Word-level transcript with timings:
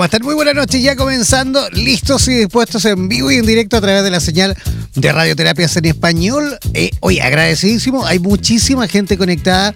¿Cómo 0.00 0.06
están? 0.06 0.22
Muy 0.22 0.34
buenas 0.34 0.54
noches, 0.54 0.82
ya 0.82 0.96
comenzando, 0.96 1.68
listos 1.72 2.26
y 2.28 2.32
dispuestos 2.32 2.86
en 2.86 3.06
vivo 3.06 3.30
y 3.30 3.34
en 3.34 3.44
directo 3.44 3.76
a 3.76 3.82
través 3.82 4.02
de 4.02 4.10
la 4.10 4.18
señal 4.18 4.56
de 4.94 5.12
radioterapias 5.12 5.76
en 5.76 5.84
español. 5.84 6.58
Eh, 6.72 6.90
oye, 7.00 7.20
agradecidísimo, 7.20 8.06
hay 8.06 8.18
muchísima 8.18 8.88
gente 8.88 9.18
conectada. 9.18 9.74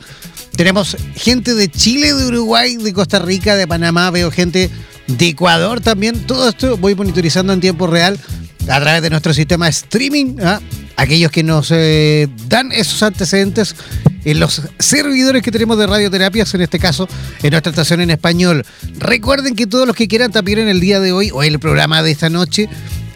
Tenemos 0.56 0.96
gente 1.14 1.52
de 1.52 1.70
Chile, 1.70 2.14
de 2.14 2.24
Uruguay, 2.24 2.76
de 2.76 2.94
Costa 2.94 3.18
Rica, 3.18 3.54
de 3.54 3.66
Panamá, 3.66 4.10
veo 4.10 4.30
gente 4.30 4.70
de 5.08 5.28
Ecuador 5.28 5.82
también. 5.82 6.26
Todo 6.26 6.48
esto 6.48 6.78
voy 6.78 6.94
monitorizando 6.94 7.52
en 7.52 7.60
tiempo 7.60 7.86
real 7.86 8.18
a 8.66 8.80
través 8.80 9.02
de 9.02 9.10
nuestro 9.10 9.34
sistema 9.34 9.68
streaming. 9.68 10.36
¿ah? 10.42 10.58
Aquellos 10.96 11.30
que 11.30 11.42
nos 11.42 11.70
eh, 11.70 12.28
dan 12.48 12.72
esos 12.72 13.02
antecedentes 13.02 13.76
en 14.24 14.40
los 14.40 14.62
servidores 14.78 15.42
que 15.42 15.50
tenemos 15.50 15.76
de 15.78 15.86
radioterapias, 15.86 16.54
en 16.54 16.62
este 16.62 16.78
caso 16.78 17.06
en 17.42 17.50
nuestra 17.50 17.68
estación 17.70 18.00
en 18.00 18.10
español. 18.10 18.64
Recuerden 18.98 19.54
que 19.54 19.66
todos 19.66 19.86
los 19.86 19.94
que 19.96 20.08
quieran 20.08 20.32
también 20.32 20.60
en 20.60 20.68
el 20.68 20.80
día 20.80 21.00
de 21.00 21.12
hoy 21.12 21.30
o 21.32 21.42
en 21.42 21.52
el 21.52 21.58
programa 21.58 22.02
de 22.02 22.10
esta 22.10 22.30
noche, 22.30 22.68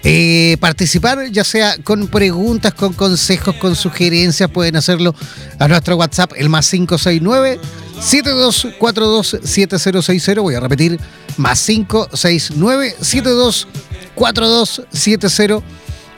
eh, 0.05 0.57
participar, 0.61 1.31
ya 1.31 1.45
sea 1.45 1.77
con 1.83 2.09
preguntas, 2.09 2.75
con 2.75 2.93
consejos, 2.93 3.55
con 3.57 3.75
sugerencias, 3.75 4.51
pueden 4.51 4.77
hacerlo 4.77 5.15
a 5.59 5.67
nuestro 5.69 5.97
WhatsApp, 5.97 6.33
el 6.37 6.49
más 6.49 6.71
569 6.71 7.59
72427060. 8.01 10.41
Voy 10.41 10.55
a 10.55 10.61
repetir, 10.61 11.01
más 11.37 11.61
569 11.65 12.95
72427060. 13.01 15.63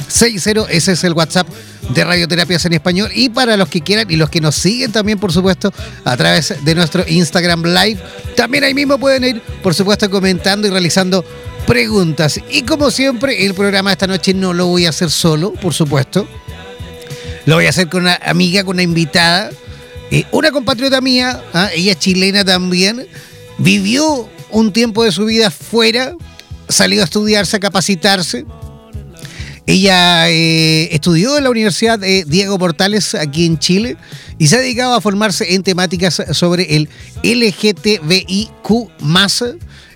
60. 0.09 0.67
Ese 0.71 0.93
es 0.93 1.05
el 1.05 1.13
WhatsApp 1.13 1.47
de 1.89 2.05
Radioterapias 2.05 2.65
en 2.67 2.75
Español. 2.75 3.11
Y 3.15 3.31
para 3.31 3.57
los 3.57 3.69
que 3.69 3.81
quieran 3.81 4.11
y 4.11 4.17
los 4.17 4.31
que 4.31 4.41
nos 4.41 4.55
siguen 4.55 4.93
también, 4.93 5.19
por 5.19 5.33
supuesto, 5.33 5.73
a 6.05 6.17
través 6.17 6.55
de 6.65 6.75
nuestro 6.75 7.05
Instagram 7.07 7.65
Live, 7.65 8.01
también 8.37 8.65
ahí 8.65 8.75
mismo 8.75 8.99
pueden 8.99 9.25
ir, 9.25 9.43
por 9.63 9.75
supuesto, 9.75 10.11
comentando 10.11 10.67
y 10.67 10.71
realizando 10.71 11.25
preguntas. 11.67 12.41
Y 12.51 12.63
como 12.63 12.91
siempre, 12.91 13.47
el 13.47 13.55
programa 13.55 13.91
de 13.91 13.95
esta 13.95 14.07
noche 14.07 14.35
no 14.35 14.53
lo 14.53 14.67
voy 14.67 14.87
a 14.87 14.91
hacer 14.91 15.11
solo, 15.11 15.53
por 15.55 15.75
supuesto. 15.75 16.29
Lo 17.47 17.57
voy 17.57 17.67
a 17.67 17.71
hacer 17.71 17.89
con 17.89 18.03
una 18.03 18.19
amiga, 18.25 18.65
con 18.65 18.77
una 18.77 18.83
invitada. 18.83 19.51
Eh, 20.11 20.25
una 20.33 20.51
compatriota 20.51 21.01
mía, 21.01 21.41
¿ah? 21.55 21.71
ella 21.73 21.93
es 21.93 21.99
chilena 22.01 22.45
también, 22.45 23.07
vivió 23.59 24.29
un 24.51 24.73
tiempo 24.73 25.05
de 25.05 25.13
su 25.13 25.25
vida 25.25 25.53
fuera, 25.53 26.17
salió 26.69 27.03
a 27.03 27.05
estudiarse, 27.05 27.57
a 27.57 27.61
capacitarse, 27.61 28.45
ella 29.67 30.29
eh, 30.31 30.89
estudió 30.95 31.37
en 31.37 31.45
la 31.45 31.51
Universidad 31.51 31.99
Diego 31.99 32.59
Portales 32.59 33.15
aquí 33.15 33.47
en 33.47 33.59
Chile 33.59 33.97
y 34.39 34.49
se 34.49 34.57
ha 34.57 34.61
dedicado 34.61 34.95
a 34.95 35.01
formarse 35.01 35.55
en 35.55 35.63
temáticas 35.63 36.23
sobre 36.33 36.77
el 36.77 36.89
LGTBIQ 37.23 38.91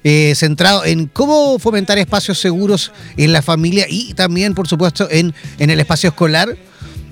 eh, 0.07 0.35
centrado 0.37 0.85
en 0.85 1.07
cómo 1.07 1.59
fomentar 1.59 1.97
espacios 1.99 2.39
seguros 2.39 2.93
en 3.17 3.33
la 3.33 3.41
familia 3.41 3.87
y 3.89 4.13
también, 4.13 4.55
por 4.55 4.69
supuesto, 4.69 5.09
en, 5.11 5.35
en 5.59 5.71
el 5.71 5.81
espacio 5.81 6.11
escolar. 6.11 6.57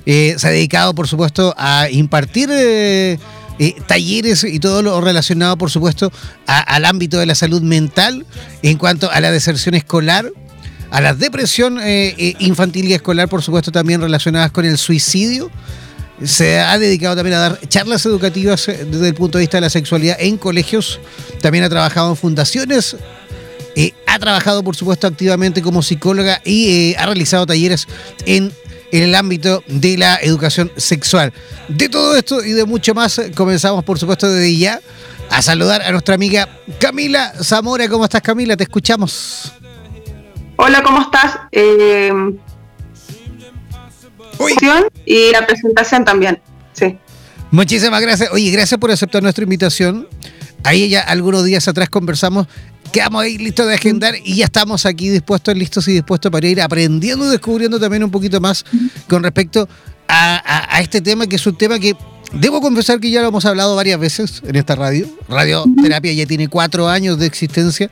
Eh, 0.05 0.35
se 0.37 0.47
ha 0.47 0.51
dedicado, 0.51 0.95
por 0.95 1.09
supuesto, 1.09 1.55
a 1.57 1.89
impartir 1.91 2.51
talleres 3.87 4.45
y 4.45 4.59
todo 4.59 4.83
lo 4.83 5.01
relacionado, 5.01 5.57
por 5.57 5.71
supuesto, 5.71 6.13
al 6.47 6.85
ámbito 6.85 7.19
de 7.19 7.27
la 7.27 7.35
salud 7.35 7.63
mental 7.63 8.27
en 8.63 8.77
cuanto 8.77 9.11
a 9.11 9.21
la 9.21 9.31
deserción 9.31 9.75
escolar 9.75 10.33
a 10.93 11.01
la 11.01 11.15
depresión 11.15 11.81
eh, 11.81 12.15
eh, 12.19 12.35
infantil 12.41 12.87
y 12.87 12.93
escolar, 12.93 13.27
por 13.27 13.43
supuesto, 13.43 13.73
también 13.73 14.03
relacionadas 14.03 14.53
con 14.53 14.67
el 14.67 14.77
suicidio. 14.77 15.51
Se 16.23 16.61
ha 16.61 16.79
dedicado 16.79 17.17
también 17.17 17.35
a 17.35 17.41
dar 17.41 17.61
charlas 17.67 18.05
educativas 18.05 18.69
eh, 18.69 18.85
desde 18.89 19.09
el 19.09 19.15
punto 19.15 19.39
de 19.39 19.43
vista 19.43 19.57
de 19.57 19.63
la 19.63 19.71
sexualidad 19.71 20.19
en 20.21 20.37
colegios. 20.37 21.01
También 21.41 21.65
ha 21.65 21.71
trabajado 21.71 22.11
en 22.11 22.17
fundaciones. 22.17 22.95
ha 24.07 24.19
trabajado, 24.19 24.63
por 24.63 24.77
supuesto, 24.77 25.07
activamente 25.07 25.63
como 25.63 25.83
psicóloga 25.83 26.43
y 26.45 26.95
ha 26.97 27.07
realizado 27.07 27.47
talleres 27.47 27.89
en, 28.27 28.53
en 28.93 29.03
el 29.03 29.15
ámbito 29.15 29.65
de 29.69 29.97
la 29.97 30.19
educación 30.21 30.71
sexual. 30.77 31.33
De 31.69 31.89
todo 31.89 32.15
esto 32.17 32.45
y 32.45 32.53
de 32.53 32.67
mucho 32.67 32.93
más, 32.93 33.19
comenzamos, 33.35 33.83
por 33.83 33.99
supuesto, 33.99 34.31
desde 34.31 34.59
ya 34.59 34.79
a 35.31 35.41
saludar 35.41 35.81
a 35.81 35.91
nuestra 35.91 36.17
amiga 36.17 36.51
Camila 36.79 37.33
Zamora. 37.43 37.89
¿Cómo 37.89 38.05
estás, 38.05 38.21
Camila? 38.21 38.59
Te 38.59 38.65
escuchamos. 38.65 39.55
Hola, 40.65 40.81
¿cómo 40.85 41.01
estás? 41.01 41.41
Eh, 41.51 42.13
y 45.05 45.33
la 45.33 45.45
presentación 45.45 46.05
también, 46.05 46.41
sí. 46.73 46.97
Muchísimas 47.51 48.01
gracias. 48.01 48.31
Oye, 48.31 48.49
gracias 48.53 48.79
por 48.79 48.93
aceptar 48.93 49.25
nuestra 49.25 49.43
invitación. 49.43 50.07
Ahí 50.63 50.89
ya 50.89 51.01
algunos 51.01 51.45
días 51.45 51.67
atrás 51.67 51.89
conversamos, 51.89 52.47
quedamos 52.93 53.25
ahí 53.25 53.39
listos 53.39 53.67
de 53.67 53.75
agendar 53.75 54.15
y 54.25 54.37
ya 54.37 54.45
estamos 54.45 54.87
aquí 54.87 55.09
dispuestos, 55.09 55.57
listos 55.57 55.89
y 55.89 55.95
dispuestos 55.95 56.31
para 56.31 56.47
ir 56.47 56.63
aprendiendo 56.63 57.27
y 57.27 57.31
descubriendo 57.31 57.81
también 57.81 58.05
un 58.05 58.13
poquito 58.13 58.41
más 58.41 58.65
con 59.09 59.25
respecto 59.25 59.69
a, 60.07 60.79
este 60.81 61.01
tema, 61.01 61.27
que 61.27 61.37
es 61.37 61.47
un 61.47 61.59
tema 61.59 61.81
que 61.81 61.97
debo 62.35 62.61
confesar 62.61 63.01
que 63.01 63.11
ya 63.11 63.21
lo 63.21 63.29
hemos 63.29 63.45
hablado 63.47 63.75
varias 63.75 63.99
veces 63.99 64.41
en 64.47 64.55
esta 64.55 64.77
radio. 64.77 65.09
Radioterapia 65.29 66.13
ya 66.13 66.27
tiene 66.27 66.47
cuatro 66.47 66.89
años 66.89 67.19
de 67.19 67.27
existencia 67.27 67.91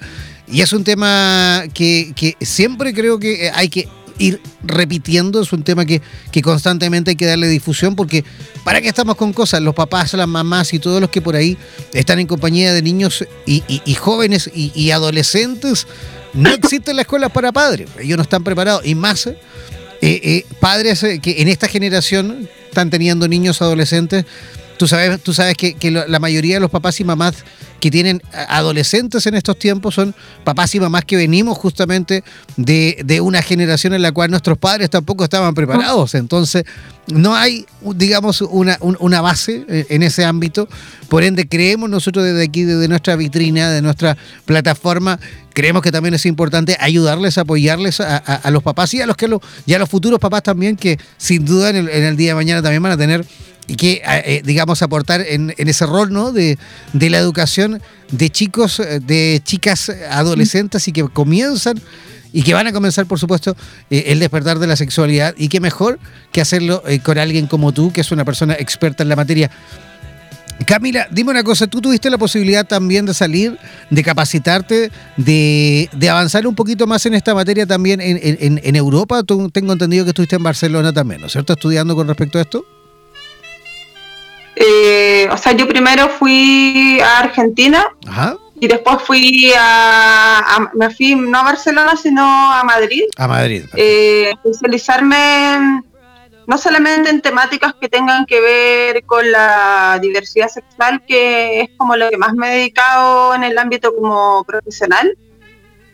y 0.51 0.61
es 0.63 0.73
un 0.73 0.85
tema 0.85 1.65
que, 1.73 2.13
que 2.15 2.37
siempre 2.41 2.93
creo 2.93 3.19
que 3.19 3.51
hay 3.55 3.69
que 3.69 3.89
ir 4.21 4.41
repitiendo, 4.63 5.41
es 5.41 5.53
un 5.53 5.65
tema 5.65 5.87
que, 5.87 6.03
que, 6.31 6.43
constantemente 6.43 7.11
hay 7.11 7.17
que 7.17 7.27
darle 7.27 7.49
difusión 7.49 7.97
porque 7.97 8.23
¿para 8.65 8.81
qué 8.81 8.89
estamos 8.89 9.17
con 9.17 9.33
cosas? 9.33 9.63
Los 9.63 9.75
papás, 9.75 10.13
las 10.13 10.29
mamás 10.29 10.73
y 10.75 10.79
todos 10.79 11.01
los 11.01 11.11
que 11.11 11.23
por 11.23 11.35
ahí 11.35 11.57
están 11.95 12.19
en 12.19 12.27
compañía 12.27 12.73
de 12.73 12.83
niños 12.83 13.25
y, 13.47 13.95
jóvenes 13.95 14.51
y, 14.55 14.91
adolescentes, 14.91 15.87
no 16.35 16.51
existen 16.55 16.97
las 16.97 17.05
escuelas 17.05 17.33
para 17.33 17.51
padres, 17.51 17.89
ellos 17.99 18.19
no 18.19 18.23
están 18.23 18.45
preparados 18.45 18.85
y 18.85 18.95
más 18.95 19.27
eh, 19.27 19.37
eh, 20.03 20.45
padres 20.61 21.03
eh, 21.03 21.19
que 21.21 21.41
en 21.41 21.49
esta 21.49 21.67
generación 21.67 22.49
están 22.69 22.91
teniendo 22.91 23.27
niños 23.27 23.63
adolescentes 23.63 24.27
Tú 24.81 24.89
sabes, 24.89 25.21
tú 25.21 25.35
sabes 25.35 25.59
que, 25.59 25.91
la 25.91 26.19
mayoría 26.21 26.55
de 26.55 26.61
los 26.61 26.71
papás 26.71 26.99
y 27.01 27.05
mamás 27.05 27.45
que 27.81 27.91
tienen 27.91 28.23
adolescentes 28.33 29.27
en 29.27 29.35
estos 29.35 29.59
tiempos 29.59 29.95
son 29.95 30.15
papás 30.43 30.75
y 30.75 30.81
mamás 30.81 31.05
que 31.05 31.17
venimos 31.17 31.59
justamente 31.59 32.25
de, 32.57 33.21
una 33.21 33.43
generación 33.43 33.93
en 33.93 34.01
la 34.01 34.11
cual 34.11 34.31
nuestros 34.31 34.57
padres 34.57 34.89
tampoco 34.89 35.25
estaban 35.25 35.53
preparados. 35.53 36.15
Entonces, 36.15 36.65
no 37.09 37.35
hay, 37.35 37.67
digamos, 37.95 38.41
una, 38.41 39.21
base 39.21 39.67
en 39.69 40.03
ese 40.03 40.25
ámbito. 40.25 40.67
Por 41.11 41.25
ende, 41.25 41.47
creemos 41.47 41.91
nosotros 41.91 42.25
desde 42.25 42.43
aquí, 42.43 42.63
desde 42.63 42.89
nuestra 42.89 43.17
vitrina, 43.17 43.69
de 43.69 43.83
nuestra 43.83 44.17
plataforma, 44.47 45.21
creemos 45.53 45.83
que 45.83 45.93
también 45.93 46.15
es 46.15 46.25
importante 46.25 46.79
ayudarles, 46.81 47.37
apoyarles 47.37 48.01
a, 48.01 48.51
los 48.51 48.63
papás 48.63 48.95
y 48.95 49.03
a 49.03 49.07
los 49.07 49.19
que 49.19 49.29
lo, 49.29 49.43
y 49.67 49.75
a 49.75 49.79
los 49.79 49.91
futuros 49.91 50.19
papás 50.19 50.43
también, 50.43 50.75
que 50.75 50.99
sin 51.19 51.45
duda 51.45 51.69
en 51.69 51.87
el 51.87 52.17
día 52.17 52.31
de 52.31 52.35
mañana 52.37 52.63
también 52.63 52.83
van 52.83 52.93
a 52.93 52.97
tener 52.97 53.27
y 53.71 53.77
que, 53.77 53.93
eh, 53.93 54.03
eh, 54.05 54.43
digamos, 54.45 54.83
aportar 54.83 55.21
en, 55.21 55.55
ese 55.57 55.87
rol 55.87 56.13
¿no? 56.13 56.33
de, 56.33 56.59
la 56.93 57.19
educación 57.19 57.81
de 58.11 58.29
chicos, 58.29 58.81
eh, 58.81 58.99
de 58.99 59.41
chicas 59.45 59.93
adolescentes 60.11 60.89
y 60.89 60.93
que 60.93 61.05
comienzan 61.09 61.81
y 62.33 62.43
que 62.43 62.53
van 62.53 62.67
a 62.67 62.73
comenzar, 62.73 63.07
por 63.07 63.21
supuesto, 63.21 63.57
el 63.89 64.19
despertar 64.19 64.59
de 64.59 64.67
la 64.67 64.75
sexualidad 64.75 65.35
y 65.39 65.49
qué 65.49 65.61
mejor 65.61 66.01
que 66.33 66.41
hacerlo 66.41 66.83
con 67.05 67.19
alguien 67.19 67.47
como 67.47 67.71
tú, 67.71 67.93
que 67.93 68.01
es 68.01 68.11
una 68.11 68.25
persona 68.25 68.55
experta 68.55 69.05
en 69.05 69.09
la 69.09 69.17
materia. 69.17 69.51
Camila, 70.67 71.07
dime 71.11 71.31
una 71.31 71.45
cosa, 71.45 71.69
tú 71.69 71.81
tuviste 71.81 72.11
la 72.11 72.19
posibilidad 72.19 72.67
también 72.67 73.07
de 73.07 73.15
salir, 73.15 73.57
de 73.89 74.03
capacitarte, 74.03 74.91
de, 75.17 75.89
avanzar 76.11 76.47
un 76.47 76.55
poquito 76.57 76.87
más 76.89 77.07
en 77.07 77.15
esta 77.15 77.35
materia 77.35 77.67
también 77.67 78.01
en, 78.01 78.19
en, 78.21 78.61
en 78.63 78.77
Europa. 78.77 79.23
tengo 79.25 79.73
entendido 79.73 80.05
que 80.05 80.11
estuviste 80.11 80.37
en 80.37 80.43
Barcelona 80.43 80.93
también, 80.93 81.21
¿no 81.21 81.29
es 81.29 81.33
cierto? 81.33 81.53
Estudiando 81.53 81.95
con 81.95 82.09
respecto 82.09 82.39
a 82.39 82.43
esto. 82.43 82.65
Eh, 84.63 85.27
o 85.31 85.37
sea, 85.39 85.53
yo 85.53 85.67
primero 85.67 86.11
fui 86.11 87.01
a 87.01 87.21
Argentina 87.21 87.87
y 88.61 88.69
después 88.69 88.99
fui 89.03 89.53
a, 89.59 90.71
me 90.75 90.91
fui 90.91 91.15
no 91.15 91.39
a 91.39 91.45
Barcelona, 91.45 91.97
sino 91.97 92.23
a 92.23 92.63
Madrid. 92.63 93.05
A 93.17 93.27
Madrid. 93.27 93.65
Eh, 93.75 94.35
especializarme 94.45 95.83
no 96.47 96.59
solamente 96.59 97.09
en 97.09 97.23
temáticas 97.23 97.75
que 97.81 97.89
tengan 97.89 98.27
que 98.27 98.41
ver 98.41 99.05
con 99.07 99.31
la 99.31 99.99
diversidad 100.03 100.49
sexual, 100.49 101.03
que 101.07 101.63
es 101.63 101.71
como 101.79 101.97
lo 101.97 102.11
que 102.11 102.19
más 102.19 102.35
me 102.35 102.49
he 102.49 102.59
dedicado 102.59 103.35
en 103.35 103.45
el 103.45 103.57
ámbito 103.57 103.95
como 103.95 104.45
profesional, 104.45 105.17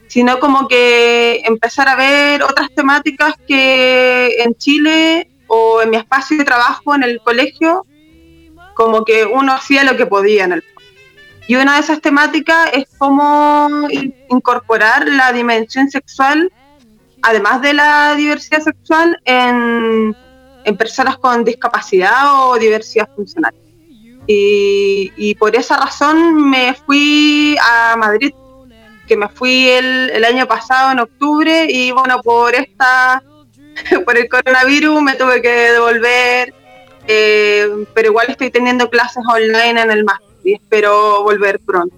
sino 0.09 0.41
como 0.41 0.67
que 0.67 1.43
empezar 1.45 1.89
a 1.89 1.95
ver 1.95 2.43
otras 2.43 2.71
temáticas 2.75 3.35
que 3.47 4.43
en 4.43 4.57
Chile 4.57 5.31
o 5.47 5.83
en 5.83 5.91
mi 5.91 5.99
espacio 5.99 6.39
de 6.39 6.45
trabajo 6.45 6.97
en 6.97 7.05
el 7.05 7.21
colegio 7.21 7.87
como 8.77 9.05
que 9.05 9.25
uno 9.25 9.55
hacía 9.55 9.83
lo 9.85 9.97
que 9.97 10.07
podía 10.07 10.45
en 10.45 10.53
el 10.53 10.65
Y 11.49 11.57
una 11.57 11.75
de 11.75 11.81
esas 11.81 12.01
temáticas 12.01 12.71
es 12.75 12.85
cómo 12.99 13.89
incorporar 14.29 15.09
la 15.09 15.33
dimensión 15.33 15.91
sexual, 15.91 16.53
además 17.23 17.63
de 17.63 17.73
la 17.73 18.15
diversidad 18.15 18.63
sexual, 18.63 19.19
en, 19.25 20.15
personas 20.77 21.17
con 21.17 21.43
discapacidad 21.43 22.25
o 22.35 22.59
diversidad 22.59 23.09
funcional. 23.17 23.55
Y, 24.27 25.35
por 25.39 25.57
esa 25.57 25.77
razón 25.79 26.51
me 26.51 26.75
fui 26.75 27.57
a 27.63 27.97
Madrid, 27.97 28.33
que 29.09 29.17
me 29.17 29.29
fui 29.29 29.69
el, 29.69 30.11
el 30.11 30.25
año 30.25 30.47
pasado 30.47 30.91
en 30.93 30.99
octubre 30.99 31.67
y 31.69 31.93
bueno, 31.93 32.21
por 32.23 32.55
esta 32.55 33.23
por 34.05 34.19
el 34.19 34.29
coronavirus 34.29 35.01
me 35.01 35.15
tuve 35.15 35.41
que 35.41 35.49
devolver 35.49 36.53
eh, 37.07 37.69
pero 37.95 38.09
igual 38.09 38.27
estoy 38.29 38.51
teniendo 38.51 38.89
clases 38.91 39.23
online 39.29 39.81
en 39.81 39.91
el 39.91 40.05
máster 40.05 40.27
y 40.45 40.55
espero 40.55 41.23
volver 41.23 41.61
pronto. 41.61 41.97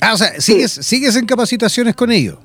Ah, 0.00 0.14
o 0.14 0.16
sea, 0.16 0.40
¿sigues, 0.40 0.72
¿sigues 0.72 1.16
en 1.16 1.26
capacitaciones 1.26 1.94
con 1.94 2.10
ellos? 2.12 2.38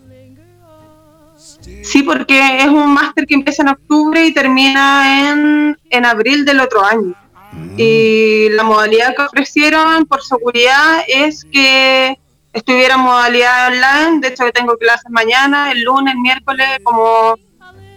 Sí, 1.83 2.03
porque 2.03 2.59
es 2.59 2.67
un 2.67 2.93
máster 2.93 3.25
que 3.25 3.35
empieza 3.35 3.63
en 3.63 3.69
octubre 3.69 4.25
y 4.25 4.33
termina 4.33 5.31
en, 5.31 5.77
en 5.89 6.05
abril 6.05 6.45
del 6.45 6.59
otro 6.59 6.83
año. 6.83 7.15
Mm. 7.51 7.75
Y 7.77 8.49
la 8.49 8.63
modalidad 8.63 9.15
que 9.15 9.23
ofrecieron 9.23 10.05
por 10.05 10.23
seguridad 10.23 11.03
es 11.07 11.45
que 11.45 12.19
estuviera 12.53 12.95
en 12.95 13.01
modalidad 13.01 13.67
online. 13.67 14.19
De 14.21 14.27
hecho, 14.29 14.45
que 14.45 14.51
tengo 14.51 14.77
clases 14.77 15.09
mañana, 15.09 15.71
el 15.71 15.83
lunes, 15.83 16.13
el 16.13 16.21
miércoles, 16.21 16.67
como 16.83 17.35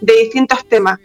de 0.01 0.12
distintos 0.17 0.67
temas. 0.69 0.99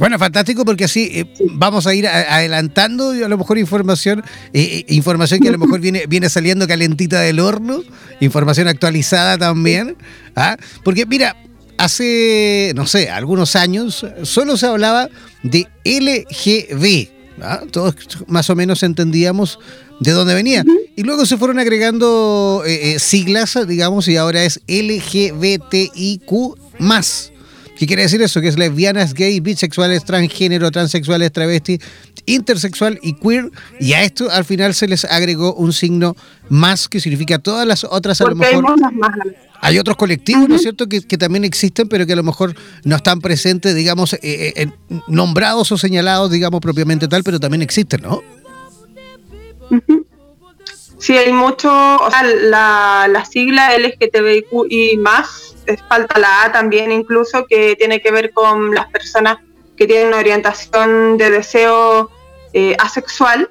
Bueno, 0.00 0.18
fantástico 0.18 0.64
porque 0.64 0.84
así 0.84 1.10
eh, 1.12 1.26
vamos 1.52 1.86
a 1.86 1.94
ir 1.94 2.08
adelantando 2.08 3.10
a 3.10 3.28
lo 3.28 3.36
mejor 3.36 3.58
información, 3.58 4.24
eh, 4.54 4.86
eh, 4.88 4.94
información 4.94 5.40
que 5.40 5.50
a 5.50 5.52
lo 5.52 5.58
mejor 5.58 5.78
viene, 5.78 6.04
viene 6.08 6.30
saliendo 6.30 6.66
calentita 6.66 7.20
del 7.20 7.38
horno, 7.38 7.82
información 8.18 8.66
actualizada 8.66 9.36
también. 9.36 9.98
¿ah? 10.34 10.56
Porque 10.84 11.04
mira, 11.04 11.36
hace, 11.76 12.72
no 12.74 12.86
sé, 12.86 13.10
algunos 13.10 13.56
años 13.56 14.06
solo 14.22 14.56
se 14.56 14.68
hablaba 14.68 15.10
de 15.42 15.68
LGB. 15.84 17.42
¿ah? 17.42 17.60
Todos 17.70 17.94
más 18.26 18.48
o 18.48 18.56
menos 18.56 18.82
entendíamos 18.82 19.58
de 20.00 20.12
dónde 20.12 20.32
venía. 20.32 20.64
Y 20.96 21.02
luego 21.02 21.26
se 21.26 21.36
fueron 21.36 21.58
agregando 21.58 22.62
siglas, 22.96 23.58
digamos, 23.68 24.08
y 24.08 24.16
ahora 24.16 24.44
es 24.44 24.62
LGBTIQ 24.66 26.30
más. 26.78 27.32
¿Qué 27.80 27.86
quiere 27.86 28.02
decir 28.02 28.20
eso? 28.20 28.42
Que 28.42 28.48
es 28.48 28.58
lesbianas, 28.58 29.14
gay, 29.14 29.40
bisexuales, 29.40 30.04
transgénero, 30.04 30.70
transexuales, 30.70 31.32
travesti, 31.32 31.80
intersexual 32.26 32.98
y 33.00 33.14
queer. 33.14 33.50
Y 33.78 33.94
a 33.94 34.02
esto 34.02 34.30
al 34.30 34.44
final 34.44 34.74
se 34.74 34.86
les 34.86 35.06
agregó 35.06 35.54
un 35.54 35.72
signo 35.72 36.14
más 36.50 36.90
que 36.90 37.00
significa 37.00 37.38
todas 37.38 37.66
las 37.66 37.84
otras 37.84 38.20
a 38.20 38.24
lo 38.26 38.36
mejor. 38.36 38.66
Hay, 39.62 39.78
otros 39.78 39.96
colectivos, 39.96 40.46
¿no 40.46 40.56
es 40.56 40.60
cierto?, 40.60 40.90
que, 40.90 41.00
también 41.00 41.42
existen, 41.42 41.88
pero 41.88 42.04
que 42.04 42.12
a 42.12 42.16
lo 42.16 42.22
mejor 42.22 42.54
no 42.84 42.96
están 42.96 43.22
presentes, 43.22 43.74
digamos, 43.74 44.12
eh, 44.12 44.20
eh, 44.20 44.66
nombrados 45.08 45.72
o 45.72 45.78
señalados, 45.78 46.30
digamos, 46.30 46.60
propiamente 46.60 47.08
tal, 47.08 47.22
pero 47.22 47.40
también 47.40 47.62
existen, 47.62 48.02
¿no? 48.02 48.20
Sí, 51.00 51.16
hay 51.16 51.32
mucho, 51.32 51.70
o 51.70 52.10
sea, 52.10 52.22
la, 52.22 53.08
la 53.08 53.24
sigla 53.24 53.76
LGTBIQ 53.78 54.66
y 54.68 54.98
más 54.98 55.56
falta 55.88 56.18
la 56.18 56.44
A 56.44 56.52
también 56.52 56.92
incluso, 56.92 57.46
que 57.46 57.76
tiene 57.76 58.00
que 58.00 58.10
ver 58.10 58.32
con 58.32 58.74
las 58.74 58.86
personas 58.90 59.38
que 59.76 59.86
tienen 59.86 60.08
una 60.08 60.18
orientación 60.18 61.16
de 61.16 61.30
deseo 61.30 62.10
eh, 62.52 62.76
asexual, 62.78 63.50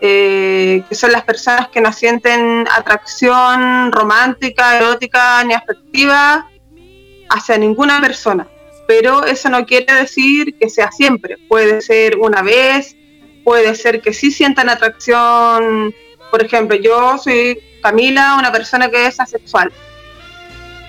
eh, 0.00 0.82
que 0.88 0.94
son 0.94 1.12
las 1.12 1.22
personas 1.22 1.68
que 1.68 1.80
no 1.80 1.92
sienten 1.92 2.66
atracción 2.76 3.92
romántica, 3.92 4.76
erótica 4.76 5.44
ni 5.44 5.54
afectiva 5.54 6.48
hacia 7.30 7.56
ninguna 7.56 8.00
persona. 8.00 8.48
Pero 8.86 9.24
eso 9.24 9.48
no 9.48 9.64
quiere 9.64 9.94
decir 9.94 10.56
que 10.58 10.68
sea 10.68 10.90
siempre, 10.90 11.38
puede 11.48 11.80
ser 11.80 12.18
una 12.18 12.42
vez, 12.42 12.96
puede 13.44 13.74
ser 13.74 14.02
que 14.02 14.12
sí 14.12 14.30
sientan 14.30 14.68
atracción. 14.68 15.94
Por 16.34 16.44
ejemplo, 16.44 16.76
yo 16.76 17.16
soy 17.16 17.62
Camila, 17.80 18.34
una 18.36 18.50
persona 18.50 18.90
que 18.90 19.06
es 19.06 19.20
asexual 19.20 19.72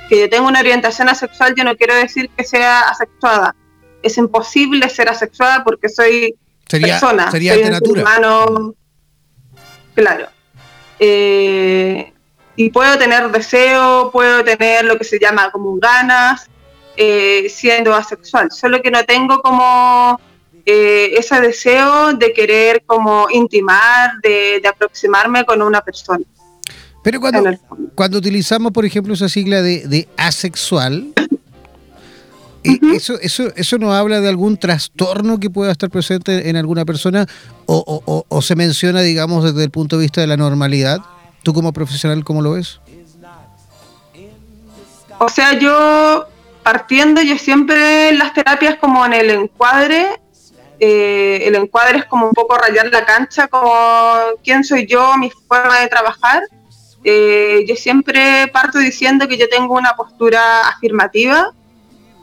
que 0.10 0.20
yo 0.22 0.30
tengo 0.30 0.48
una 0.48 0.60
orientación 0.60 1.08
asexual, 1.08 1.54
yo 1.56 1.64
no 1.64 1.76
quiero 1.76 1.94
decir 1.96 2.32
que 2.36 2.44
sea 2.44 2.82
asexuada. 2.82 3.56
Es 4.02 4.18
imposible 4.18 4.90
ser 4.90 5.08
asexuada 5.08 5.64
porque 5.64 5.88
soy 5.88 6.36
persona. 6.68 7.30
Sería 7.30 7.54
soy 7.54 7.70
natura. 7.70 8.04
Claro. 9.94 10.28
Eh, 11.00 12.12
y 12.56 12.70
puedo 12.72 12.98
tener 12.98 13.30
deseo, 13.30 14.10
puedo 14.12 14.44
tener 14.44 14.86
lo 14.86 14.98
que 14.98 15.04
se 15.04 15.20
llama 15.20 15.52
como 15.52 15.76
ganas, 15.78 16.50
eh, 16.98 17.48
siendo 17.50 17.94
asexual, 17.94 18.50
solo 18.52 18.82
que 18.82 18.90
no 18.90 19.04
tengo 19.04 19.42
como 19.42 20.20
eh, 20.66 21.14
ese 21.18 21.40
deseo 21.42 22.14
de 22.14 22.34
querer 22.34 22.84
como 22.86 23.28
intimar, 23.30 24.12
de, 24.22 24.62
aproximarme 24.68 25.46
con 25.46 25.62
una 25.62 25.82
persona. 25.82 26.24
Pero 27.04 27.20
cuando, 27.20 27.52
cuando 27.94 28.18
utilizamos, 28.18 28.72
por 28.72 28.86
ejemplo, 28.86 29.14
esa 29.14 29.30
sigla 29.30 29.62
de, 29.62 30.08
asexual, 30.18 31.14
eh, 32.64 32.80
eso, 32.96 33.20
eso, 33.22 33.54
¿eso 33.56 33.78
nos 33.78 33.94
habla 33.94 34.22
de 34.22 34.30
algún 34.30 34.58
trastorno 34.58 35.40
que 35.40 35.52
pueda 35.52 35.72
estar 35.72 35.92
presente 35.92 36.50
en 36.50 36.56
alguna 36.56 36.84
persona 36.84 37.28
o, 37.68 38.26
o 38.28 38.42
se 38.42 38.56
menciona, 38.56 39.02
digamos, 39.02 39.44
desde 39.44 39.64
el 39.64 39.70
punto 39.70 39.98
de 39.98 40.04
vista 40.04 40.22
de 40.22 40.28
la 40.28 40.38
normalidad? 40.38 41.00
¿Tú 41.44 41.54
como 41.54 41.72
profesional 41.74 42.24
cómo 42.24 42.42
lo 42.42 42.54
ves? 42.54 42.80
O 45.20 45.30
sea, 45.30 45.58
yo 45.58 46.26
partiendo, 46.64 47.22
yo 47.22 47.38
siempre 47.38 48.12
las 48.14 48.34
terapias 48.34 48.78
como 48.80 49.06
en 49.06 49.14
el 49.14 49.30
encuadre, 49.30 50.20
eh, 50.80 51.44
el 51.46 51.56
encuadre 51.56 52.00
es 52.00 52.06
como 52.06 52.28
un 52.28 52.34
poco 52.34 52.58
rayar 52.58 52.88
la 52.92 53.06
cancha, 53.06 53.48
como 53.48 53.74
quién 54.44 54.64
soy 54.64 54.86
yo, 54.86 55.18
mi 55.18 55.30
forma 55.30 55.80
de 55.80 55.88
trabajar. 55.88 56.44
Eh, 57.04 57.66
yo 57.68 57.76
siempre 57.76 58.48
parto 58.52 58.80
diciendo 58.80 59.28
que 59.28 59.38
yo 59.38 59.48
tengo 59.48 59.76
una 59.76 59.96
postura 59.96 60.68
afirmativa, 60.68 61.52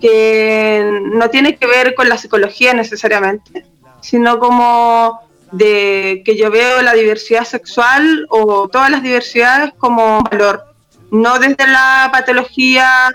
que 0.01 1.01
no 1.13 1.31
tiene 1.31 1.57
que 1.57 1.67
ver 1.67 1.95
con 1.95 2.09
la 2.09 2.19
psicología 2.19 2.75
necesariamente, 2.75 3.65
sino 4.01 4.39
como 4.39 5.21
de 5.53 6.23
que 6.25 6.37
yo 6.37 6.51
veo 6.51 6.83
la 6.83 6.95
diversidad 6.95 7.45
sexual 7.45 8.27
o 8.29 8.69
todas 8.69 8.91
las 8.91 9.03
diversidades 9.03 9.73
como 9.79 10.23
valor, 10.23 10.65
no 11.11 11.39
desde 11.39 11.67
la 11.67 12.09
patología, 12.11 13.11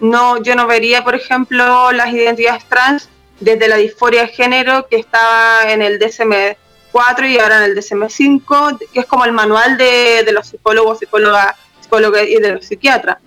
no, 0.00 0.42
yo 0.42 0.54
no 0.54 0.66
vería, 0.66 1.02
por 1.04 1.14
ejemplo, 1.14 1.92
las 1.92 2.12
identidades 2.12 2.64
trans 2.66 3.08
desde 3.40 3.68
la 3.68 3.76
disforia 3.76 4.22
de 4.22 4.28
género 4.28 4.86
que 4.88 4.96
estaba 4.96 5.70
en 5.70 5.82
el 5.82 5.98
DSM-4 5.98 7.30
y 7.30 7.38
ahora 7.38 7.64
en 7.64 7.70
el 7.70 7.76
DSM-5, 7.76 8.78
que 8.92 9.00
es 9.00 9.06
como 9.06 9.24
el 9.24 9.32
manual 9.32 9.76
de, 9.76 10.28
los 10.32 10.48
psicólogos, 10.48 10.98
psicólogas, 10.98 11.54
psicólogas 11.80 12.26
y 12.28 12.36
de 12.36 12.52
los 12.52 12.66
psiquiatras. 12.66 13.18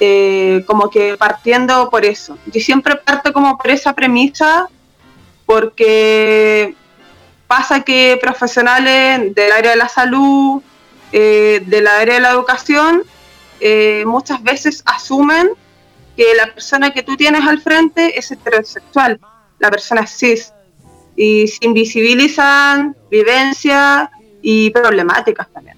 Eh, 0.00 0.62
como 0.66 0.90
que 0.90 1.16
partiendo 1.16 1.90
por 1.90 2.04
eso. 2.04 2.38
Yo 2.46 2.60
siempre 2.60 2.94
parto 2.96 3.32
como 3.32 3.58
por 3.58 3.68
esa 3.70 3.94
premisa 3.94 4.68
porque 5.44 6.74
pasa 7.48 7.80
que 7.80 8.16
profesionales 8.20 9.34
del 9.34 9.50
área 9.50 9.72
de 9.72 9.76
la 9.76 9.88
salud, 9.88 10.62
eh, 11.10 11.62
del 11.66 11.86
área 11.88 12.14
de 12.14 12.20
la 12.20 12.30
educación, 12.30 13.02
eh, 13.60 14.04
muchas 14.06 14.40
veces 14.42 14.82
asumen 14.86 15.50
que 16.18 16.34
la 16.34 16.52
persona 16.52 16.92
que 16.92 17.04
tú 17.04 17.16
tienes 17.16 17.42
al 17.42 17.60
frente 17.60 18.18
es 18.18 18.32
heterosexual, 18.32 19.20
la 19.60 19.70
persona 19.70 20.00
es 20.00 20.10
cis, 20.10 20.52
y 21.14 21.46
se 21.46 21.64
invisibilizan 21.64 22.96
vivencias 23.08 24.08
y 24.42 24.70
problemáticas 24.70 25.46
también. 25.54 25.76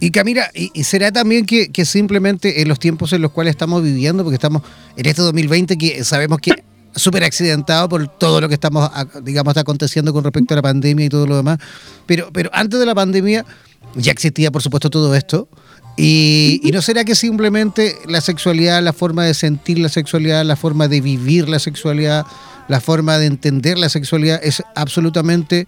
Y 0.00 0.10
Camila, 0.10 0.50
¿y, 0.52 0.82
será 0.82 1.12
también 1.12 1.46
que, 1.46 1.84
simplemente 1.84 2.60
en 2.60 2.68
los 2.68 2.80
tiempos 2.80 3.12
en 3.12 3.22
los 3.22 3.30
cuales 3.30 3.52
estamos 3.52 3.84
viviendo, 3.84 4.24
porque 4.24 4.34
estamos 4.34 4.62
en 4.96 5.06
este 5.06 5.22
2020 5.22 5.78
que 5.78 6.02
sabemos 6.02 6.38
que 6.40 6.64
súper 6.96 7.22
accidentado 7.22 7.88
por 7.88 8.08
todo 8.08 8.40
lo 8.40 8.48
que 8.48 8.54
estamos, 8.54 8.90
digamos, 9.22 9.52
está 9.52 9.60
aconteciendo 9.60 10.12
con 10.12 10.24
respecto 10.24 10.54
a 10.54 10.56
la 10.56 10.62
pandemia 10.62 11.06
y 11.06 11.08
todo 11.08 11.24
lo 11.24 11.36
demás. 11.36 11.58
Pero, 12.04 12.30
pero 12.32 12.50
antes 12.52 12.80
de 12.80 12.86
la 12.86 12.96
pandemia 12.96 13.46
ya 13.94 14.10
existía, 14.10 14.50
por 14.50 14.60
supuesto, 14.60 14.90
todo 14.90 15.14
esto. 15.14 15.48
Y, 15.96 16.70
no 16.74 16.82
será 16.82 17.04
que 17.04 17.14
simplemente 17.14 17.98
la 18.06 18.20
sexualidad, 18.20 18.82
la 18.82 18.92
forma 18.92 19.24
de 19.24 19.32
sentir 19.32 19.78
la 19.78 19.88
sexualidad, 19.88 20.44
la 20.44 20.56
forma 20.56 20.88
de 20.88 21.00
vivir 21.00 21.48
la 21.48 21.58
sexualidad, 21.58 22.26
la 22.68 22.80
forma 22.80 23.18
de 23.18 23.26
entender 23.26 23.78
la 23.78 23.88
sexualidad 23.88 24.38
es 24.42 24.62
absolutamente, 24.74 25.66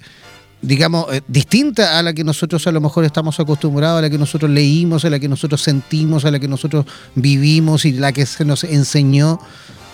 digamos, 0.61 1.07
eh, 1.13 1.23
distinta 1.29 1.99
a 1.99 2.03
la 2.03 2.13
que 2.13 2.25
nosotros 2.25 2.67
a 2.67 2.73
lo 2.73 2.81
mejor 2.83 3.05
estamos 3.05 3.41
acostumbrados, 3.41 4.01
a 4.01 4.03
la 4.03 4.11
que 4.11 4.19
nosotros 4.19 4.51
leímos, 4.51 5.05
a 5.07 5.11
la 5.11 5.19
que 5.19 5.29
nosotros 5.29 5.63
sentimos, 5.63 6.27
a 6.27 6.31
la 6.31 6.39
que 6.39 6.49
nosotros 6.49 6.85
vivimos 7.15 7.87
y 7.87 7.93
la 7.93 8.13
que 8.13 8.27
se 8.27 8.45
nos 8.45 8.65
enseñó. 8.65 9.41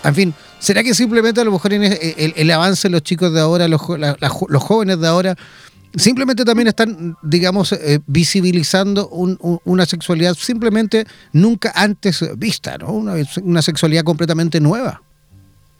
En 0.02 0.14
fin, 0.16 0.34
¿será 0.58 0.82
que 0.82 0.94
simplemente 0.94 1.40
a 1.40 1.44
lo 1.44 1.52
mejor 1.52 1.74
en 1.74 1.84
el, 1.84 2.50
avance 2.50 2.88
de 2.88 2.92
los 2.92 3.02
chicos 3.02 3.32
de 3.32 3.40
ahora, 3.40 3.68
los, 3.68 3.80
los 4.48 4.62
jóvenes 4.62 4.98
de 4.98 5.06
ahora, 5.06 5.36
simplemente 5.96 6.44
también 6.44 6.68
están, 6.68 7.16
digamos, 7.22 7.72
eh, 7.72 8.00
visibilizando 8.06 9.08
una 9.08 9.86
sexualidad 9.86 10.34
simplemente 10.34 11.06
nunca 11.32 11.72
antes 11.74 12.24
vista, 12.38 12.78
¿no? 12.78 12.92
Una, 12.92 13.62
sexualidad 13.62 14.04
completamente 14.04 14.60
nueva. 14.60 15.02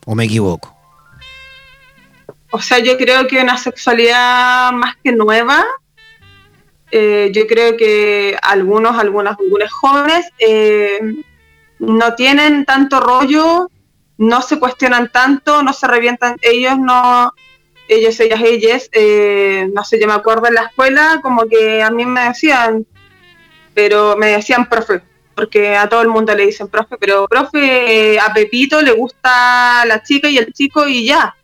¿O 0.07 0.15
me 0.15 0.25
equivoco? 0.25 0.77
O 2.51 2.61
sea, 2.61 2.79
yo 2.79 2.97
creo 2.97 3.27
que 3.27 3.41
una 3.41 3.57
sexualidad 3.57 4.73
más 4.73 4.97
que 5.03 5.13
nueva, 5.13 5.65
eh, 6.91 7.31
yo 7.35 7.47
creo 7.47 7.77
que 7.77 8.37
algunos, 8.43 8.99
algunas, 8.99 9.39
algunos 9.39 9.73
jóvenes 9.73 10.27
eh, 10.39 11.01
no 11.79 12.15
tienen 12.15 12.65
tanto 12.65 13.01
rollo 13.01 13.69
no 14.17 14.43
se 14.43 14.59
cuestionan 14.59 15.11
tanto, 15.11 15.63
no 15.63 15.73
se 15.73 15.87
revientan, 15.87 16.37
ellos 16.43 16.79
no, 16.79 17.33
ellos, 17.89 18.19
ellas, 18.21 18.41
ellas, 18.43 18.89
eh, 18.93 19.69
no 19.73 19.85
sé, 19.85 20.01
yo 20.01 20.07
me 20.07 20.15
acuerdo 20.15 20.47
en 20.47 20.55
la 20.55 20.63
escuela 20.63 21.21
como 21.23 21.47
que 21.47 21.83
a 21.83 21.91
mí 21.91 22.05
me 22.07 22.29
decían, 22.29 22.87
pero 23.75 24.17
me 24.17 24.29
decían 24.29 24.69
profe, 24.69 25.03
porque 25.35 25.77
a 25.77 25.89
todo 25.89 26.03
el 26.03 26.09
mundo 26.09 26.35
le 26.35 26.47
dicen 26.47 26.69
profe, 26.69 26.97
pero 26.99 27.27
profe, 27.29 28.19
a 28.19 28.33
Pepito 28.33 28.81
le 28.81 28.93
gusta 28.93 29.85
la 29.87 30.03
chica 30.03 30.29
y 30.29 30.39
el 30.39 30.53
chico 30.53 30.87
y 30.89 31.05
ya. 31.07 31.35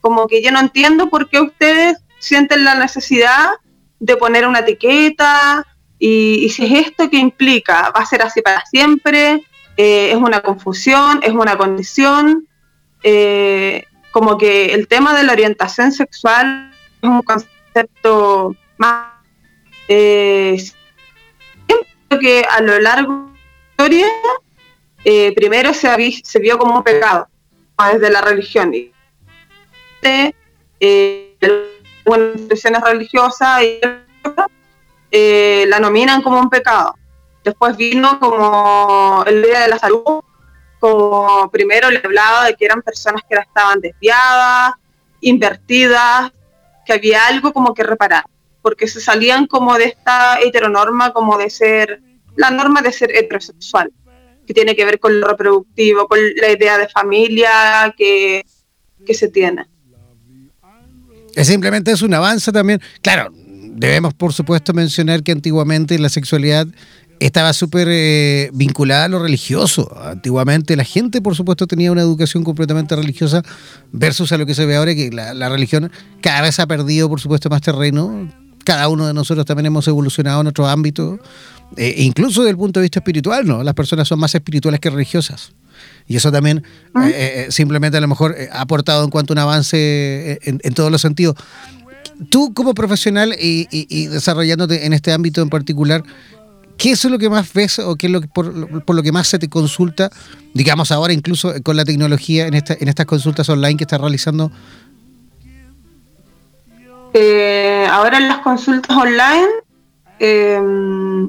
Como 0.00 0.26
que 0.26 0.42
yo 0.42 0.50
no 0.50 0.60
entiendo 0.60 1.10
por 1.10 1.28
qué 1.28 1.40
ustedes 1.40 1.98
sienten 2.18 2.64
la 2.64 2.74
necesidad 2.74 3.50
de 3.98 4.16
poner 4.16 4.46
una 4.46 4.60
etiqueta 4.60 5.66
y, 5.98 6.44
y 6.44 6.48
si 6.48 6.64
es 6.64 6.88
esto 6.88 7.10
que 7.10 7.18
implica, 7.18 7.92
va 7.94 8.00
a 8.00 8.06
ser 8.06 8.22
así 8.22 8.40
para 8.40 8.64
siempre, 8.64 9.44
eh, 9.76 10.10
es 10.10 10.16
una 10.16 10.40
confusión, 10.40 11.20
es 11.22 11.32
una 11.32 11.56
condición, 11.56 12.46
eh, 13.02 13.84
como 14.10 14.38
que 14.38 14.74
el 14.74 14.88
tema 14.88 15.16
de 15.16 15.24
la 15.24 15.32
orientación 15.32 15.92
sexual 15.92 16.72
es 17.02 17.08
un 17.08 17.22
concepto 17.22 18.54
más... 18.78 19.12
Eh, 19.88 20.56
que 22.20 22.44
a 22.50 22.60
lo 22.60 22.80
largo 22.80 23.30
de 23.78 23.88
la 23.88 23.94
historia, 23.94 24.06
primero 25.36 25.72
se, 25.72 25.88
vio 26.40 26.58
como 26.58 26.78
un 26.78 26.82
pecado, 26.82 27.28
desde 27.92 28.10
la 28.10 28.20
religión. 28.20 28.74
Y, 28.74 28.92
eh, 30.02 30.34
instituciones 32.04 32.82
religiosas 32.82 33.62
la 35.12 35.78
nominan 35.78 36.20
como 36.22 36.40
un 36.40 36.50
pecado. 36.50 36.96
Después 37.44 37.76
vino 37.76 38.18
como 38.18 39.24
el 39.26 39.42
Día 39.42 39.60
de 39.60 39.68
la 39.68 39.78
Salud, 39.78 40.22
como 40.80 41.50
primero 41.52 41.90
le 41.90 42.00
hablaba 42.02 42.46
de 42.46 42.54
que 42.54 42.64
eran 42.64 42.82
personas 42.82 43.22
que 43.28 43.36
estaban 43.36 43.80
desviadas, 43.80 44.72
invertidas, 45.20 46.32
que 46.84 46.94
había 46.94 47.26
algo 47.26 47.52
como 47.52 47.74
que 47.74 47.84
reparar, 47.84 48.24
porque 48.62 48.88
se 48.88 49.00
salían 49.00 49.46
como 49.46 49.76
de 49.76 49.84
esta 49.84 50.40
heteronorma, 50.40 51.12
como 51.12 51.38
de 51.38 51.50
ser, 51.50 52.00
la 52.36 52.50
norma 52.50 52.80
de 52.80 52.92
ser 52.92 53.14
heterosexual, 53.14 53.92
que 54.46 54.54
tiene 54.54 54.74
que 54.74 54.84
ver 54.86 54.98
con 54.98 55.20
lo 55.20 55.28
reproductivo, 55.28 56.08
con 56.08 56.18
la 56.36 56.50
idea 56.50 56.78
de 56.78 56.88
familia 56.88 57.94
que, 57.96 58.44
que 59.06 59.14
se 59.14 59.28
tiene. 59.28 59.66
Simplemente 61.36 61.92
es 61.92 62.02
un 62.02 62.12
avance 62.14 62.50
también. 62.50 62.80
Claro, 63.02 63.30
debemos 63.32 64.14
por 64.14 64.32
supuesto 64.32 64.72
mencionar 64.72 65.22
que 65.22 65.32
antiguamente 65.32 65.98
la 65.98 66.08
sexualidad 66.08 66.66
estaba 67.20 67.52
súper 67.52 67.86
eh, 67.90 68.50
vinculada 68.54 69.04
a 69.04 69.08
lo 69.08 69.22
religioso. 69.22 69.94
Antiguamente 70.02 70.74
la 70.74 70.84
gente, 70.84 71.20
por 71.20 71.36
supuesto, 71.36 71.66
tenía 71.66 71.92
una 71.92 72.00
educación 72.00 72.42
completamente 72.42 72.96
religiosa 72.96 73.42
versus 73.92 74.32
a 74.32 74.38
lo 74.38 74.46
que 74.46 74.54
se 74.54 74.64
ve 74.64 74.76
ahora, 74.76 74.94
que 74.94 75.10
la, 75.10 75.48
religión 75.50 75.92
cada 76.22 76.40
vez 76.40 76.58
ha 76.58 76.66
perdido, 76.66 77.08
por 77.08 77.20
supuesto, 77.20 77.50
más 77.50 77.60
terreno. 77.60 78.28
Cada 78.64 78.88
uno 78.88 79.06
de 79.06 79.14
nosotros 79.14 79.44
también 79.44 79.66
hemos 79.66 79.86
evolucionado 79.86 80.40
en 80.40 80.46
otro 80.46 80.66
ámbito, 80.66 81.18
eh, 81.76 81.94
incluso 81.98 82.40
desde 82.40 82.52
el 82.52 82.56
punto 82.56 82.80
de 82.80 82.84
vista 82.84 83.00
espiritual, 83.00 83.46
¿no? 83.46 83.62
Las 83.62 83.74
personas 83.74 84.08
son 84.08 84.18
más 84.18 84.34
espirituales 84.34 84.80
que 84.80 84.88
religiosas. 84.88 85.52
Y 86.06 86.16
eso 86.16 86.32
también 86.32 86.62
ah. 86.94 87.08
eh, 87.08 87.46
simplemente 87.50 87.98
a 87.98 88.00
lo 88.00 88.08
mejor 88.08 88.34
ha 88.50 88.62
aportado 88.62 89.04
en 89.04 89.10
cuanto 89.10 89.32
a 89.32 89.34
un 89.34 89.38
avance 89.38 90.38
en, 90.42 90.74
todos 90.74 90.90
los 90.90 91.02
sentidos. 91.02 91.36
Tú 92.30 92.52
como 92.52 92.74
profesional 92.74 93.34
y 93.38 94.06
desarrollándote 94.08 94.84
en 94.84 94.92
este 94.92 95.12
ámbito 95.12 95.40
en 95.40 95.48
particular, 95.48 96.02
¿Qué 96.80 96.92
es 96.92 97.04
lo 97.04 97.18
que 97.18 97.28
más 97.28 97.52
ves 97.52 97.78
o 97.78 97.94
qué 97.96 98.06
es 98.06 98.12
lo 98.12 98.22
que, 98.22 98.28
por, 98.28 98.46
lo 98.54 99.02
que 99.02 99.12
más 99.12 99.28
se 99.28 99.38
te 99.38 99.50
consulta, 99.50 100.08
digamos 100.54 100.90
ahora 100.90 101.12
incluso 101.12 101.52
con 101.62 101.76
la 101.76 101.84
tecnología 101.84 102.46
en, 102.46 102.54
esta, 102.54 102.74
en 102.80 102.88
estas 102.88 103.04
consultas 103.04 103.46
online 103.50 103.76
que 103.76 103.84
estás 103.84 104.00
realizando? 104.00 104.50
Eh, 107.12 107.86
ahora 107.90 108.16
en 108.16 108.28
las 108.28 108.38
consultas 108.38 108.96
online, 108.96 109.48
em, 110.20 111.28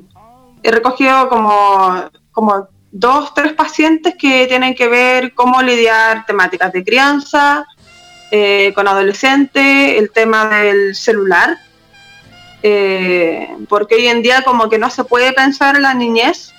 he 0.63 0.72
recogido 0.72 1.27
como, 1.27 2.10
como 2.31 2.70
dos, 2.93 3.34
tres 3.34 3.51
pacientes 3.51 4.15
que 4.17 4.48
tienen 4.48 4.74
que 4.74 4.88
ver 4.88 5.34
cómo 5.34 5.62
lidiar 5.62 6.25
temáticas 6.25 6.72
de 6.72 6.81
crianza, 6.86 7.65
eh, 8.31 8.72
con 8.74 8.88
adolescentes, 8.88 10.00
el 10.00 10.12
tema 10.12 10.62
del 10.62 10.96
celular, 10.96 11.58
eh, 12.63 13.56
porque 13.70 13.96
hoy 13.96 14.08
en 14.08 14.22
día 14.22 14.44
como 14.44 14.70
que 14.70 14.77
no 14.77 14.89
se 14.89 15.03
puede 15.03 15.34
pensar 15.34 15.75
en 15.75 15.84
la 15.84 15.94
niñez 15.94 16.53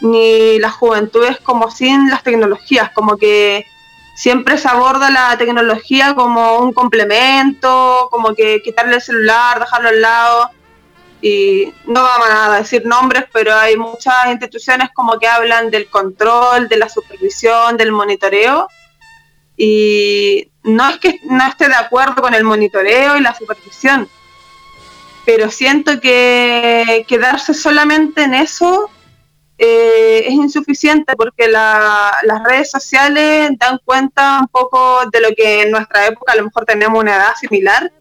ni 0.00 0.58
las 0.58 0.72
juventudes 0.72 1.38
como 1.40 1.70
sin 1.70 2.10
las 2.10 2.22
tecnologías, 2.22 2.90
como 2.90 3.16
que 3.16 3.66
siempre 4.14 4.58
se 4.58 4.68
aborda 4.68 5.10
la 5.10 5.36
tecnología 5.38 6.14
como 6.14 6.58
un 6.58 6.72
complemento, 6.72 8.08
como 8.10 8.34
que 8.34 8.60
quitarle 8.62 8.96
el 8.96 9.02
celular, 9.02 9.60
dejarlo 9.60 9.88
al 9.88 10.00
lado. 10.00 10.50
Y 11.20 11.72
no 11.86 12.02
vamos 12.02 12.28
a 12.30 12.58
decir 12.58 12.84
nombres, 12.84 13.24
pero 13.32 13.54
hay 13.54 13.76
muchas 13.76 14.14
instituciones 14.28 14.90
como 14.92 15.18
que 15.20 15.28
hablan 15.28 15.70
del 15.70 15.86
control, 15.88 16.68
de 16.68 16.76
la 16.76 16.88
supervisión, 16.88 17.76
del 17.76 17.92
monitoreo. 17.92 18.66
Y 19.56 20.50
no 20.64 20.88
es 20.88 20.98
que 20.98 21.20
no 21.24 21.46
esté 21.46 21.68
de 21.68 21.76
acuerdo 21.76 22.22
con 22.22 22.34
el 22.34 22.42
monitoreo 22.42 23.16
y 23.16 23.20
la 23.20 23.34
supervisión, 23.34 24.08
pero 25.24 25.50
siento 25.50 26.00
que 26.00 27.04
quedarse 27.08 27.54
solamente 27.54 28.22
en 28.22 28.34
eso 28.34 28.90
eh, 29.64 30.24
es 30.26 30.32
insuficiente 30.32 31.14
porque 31.14 31.46
las 31.46 32.42
redes 32.44 32.70
sociales 32.70 33.50
dan 33.58 33.78
cuenta 33.84 34.40
un 34.40 34.48
poco 34.48 35.00
de 35.12 35.20
lo 35.20 35.28
que 35.36 35.62
en 35.62 35.70
nuestra 35.70 36.06
época 36.06 36.32
a 36.32 36.36
lo 36.36 36.44
mejor 36.44 36.64
tenemos 36.64 36.98
una 36.98 37.14
edad 37.14 37.34
similar. 37.38 37.92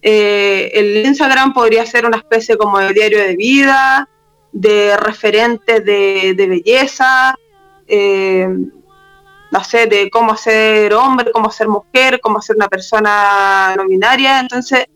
Eh, 0.00 0.70
el 0.72 1.04
Instagram 1.04 1.52
podría 1.52 1.84
ser 1.84 2.06
una 2.06 2.16
especie 2.16 2.56
como 2.56 2.78
de 2.78 2.94
diario 2.94 3.18
de 3.18 3.36
vida, 3.36 4.08
de 4.52 4.96
referentes 4.96 5.84
de, 5.84 6.34
belleza, 6.48 7.34
eh, 7.86 8.48
no 9.50 9.64
sé, 9.64 9.86
de 9.88 10.08
cómo 10.08 10.38
ser 10.38 10.94
hombre, 10.94 11.32
cómo 11.32 11.50
ser 11.50 11.68
mujer, 11.68 12.20
cómo 12.22 12.40
ser 12.40 12.56
una 12.56 12.68
persona 12.68 13.74
no 13.76 13.86
binaria. 13.86 14.40
Entonces, 14.40 14.86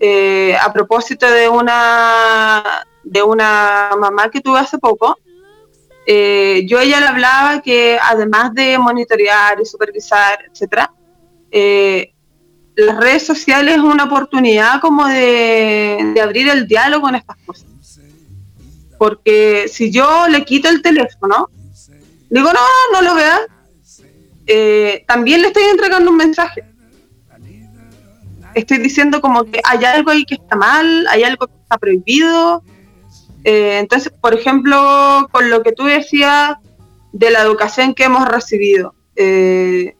a 0.00 0.72
propósito 0.72 1.30
de 1.30 1.48
una 1.48 2.84
de 3.06 3.22
una 3.22 3.90
mamá 3.98 4.30
que 4.30 4.40
tuve 4.40 4.58
hace 4.58 4.78
poco, 4.78 5.16
eh, 6.08 6.64
yo 6.66 6.80
ella 6.80 7.00
le 7.00 7.06
hablaba 7.06 7.62
que 7.62 7.98
además 8.00 8.52
de 8.54 8.78
monitorear 8.78 9.60
y 9.60 9.64
supervisar, 9.64 10.38
etcétera, 10.50 10.92
eh, 11.50 12.12
las 12.76 12.96
redes 12.96 13.24
sociales 13.24 13.76
es 13.76 13.80
una 13.80 14.04
oportunidad 14.04 14.80
como 14.80 15.06
de, 15.06 16.14
abrir 16.22 16.48
el 16.48 16.66
diálogo 16.66 17.08
en 17.08 17.14
estas 17.16 17.36
cosas. 17.46 17.66
Porque 18.98 19.66
si 19.68 19.90
yo 19.90 20.28
le 20.28 20.44
quito 20.44 20.68
el 20.68 20.82
teléfono, 20.82 21.48
digo, 22.28 22.52
no, 22.52 22.60
no 22.92 23.02
lo 23.02 23.14
veas, 23.14 23.40
eh, 24.46 25.04
también 25.06 25.42
le 25.42 25.48
estoy 25.48 25.64
entregando 25.64 26.10
un 26.10 26.16
mensaje. 26.16 26.64
Estoy 28.56 28.78
diciendo 28.78 29.20
como 29.20 29.44
que 29.44 29.60
hay 29.62 29.84
algo 29.84 30.10
ahí 30.10 30.24
que 30.24 30.36
está 30.36 30.56
mal, 30.56 31.06
hay 31.10 31.22
algo 31.24 31.46
que 31.46 31.52
está 31.62 31.76
prohibido, 31.76 32.64
eh, 33.48 33.78
entonces, 33.78 34.12
por 34.20 34.34
ejemplo, 34.34 35.28
con 35.30 35.50
lo 35.50 35.62
que 35.62 35.70
tú 35.70 35.84
decías 35.84 36.56
de 37.12 37.30
la 37.30 37.42
educación 37.42 37.94
que 37.94 38.02
hemos 38.02 38.26
recibido, 38.26 38.92
eh, 39.14 39.94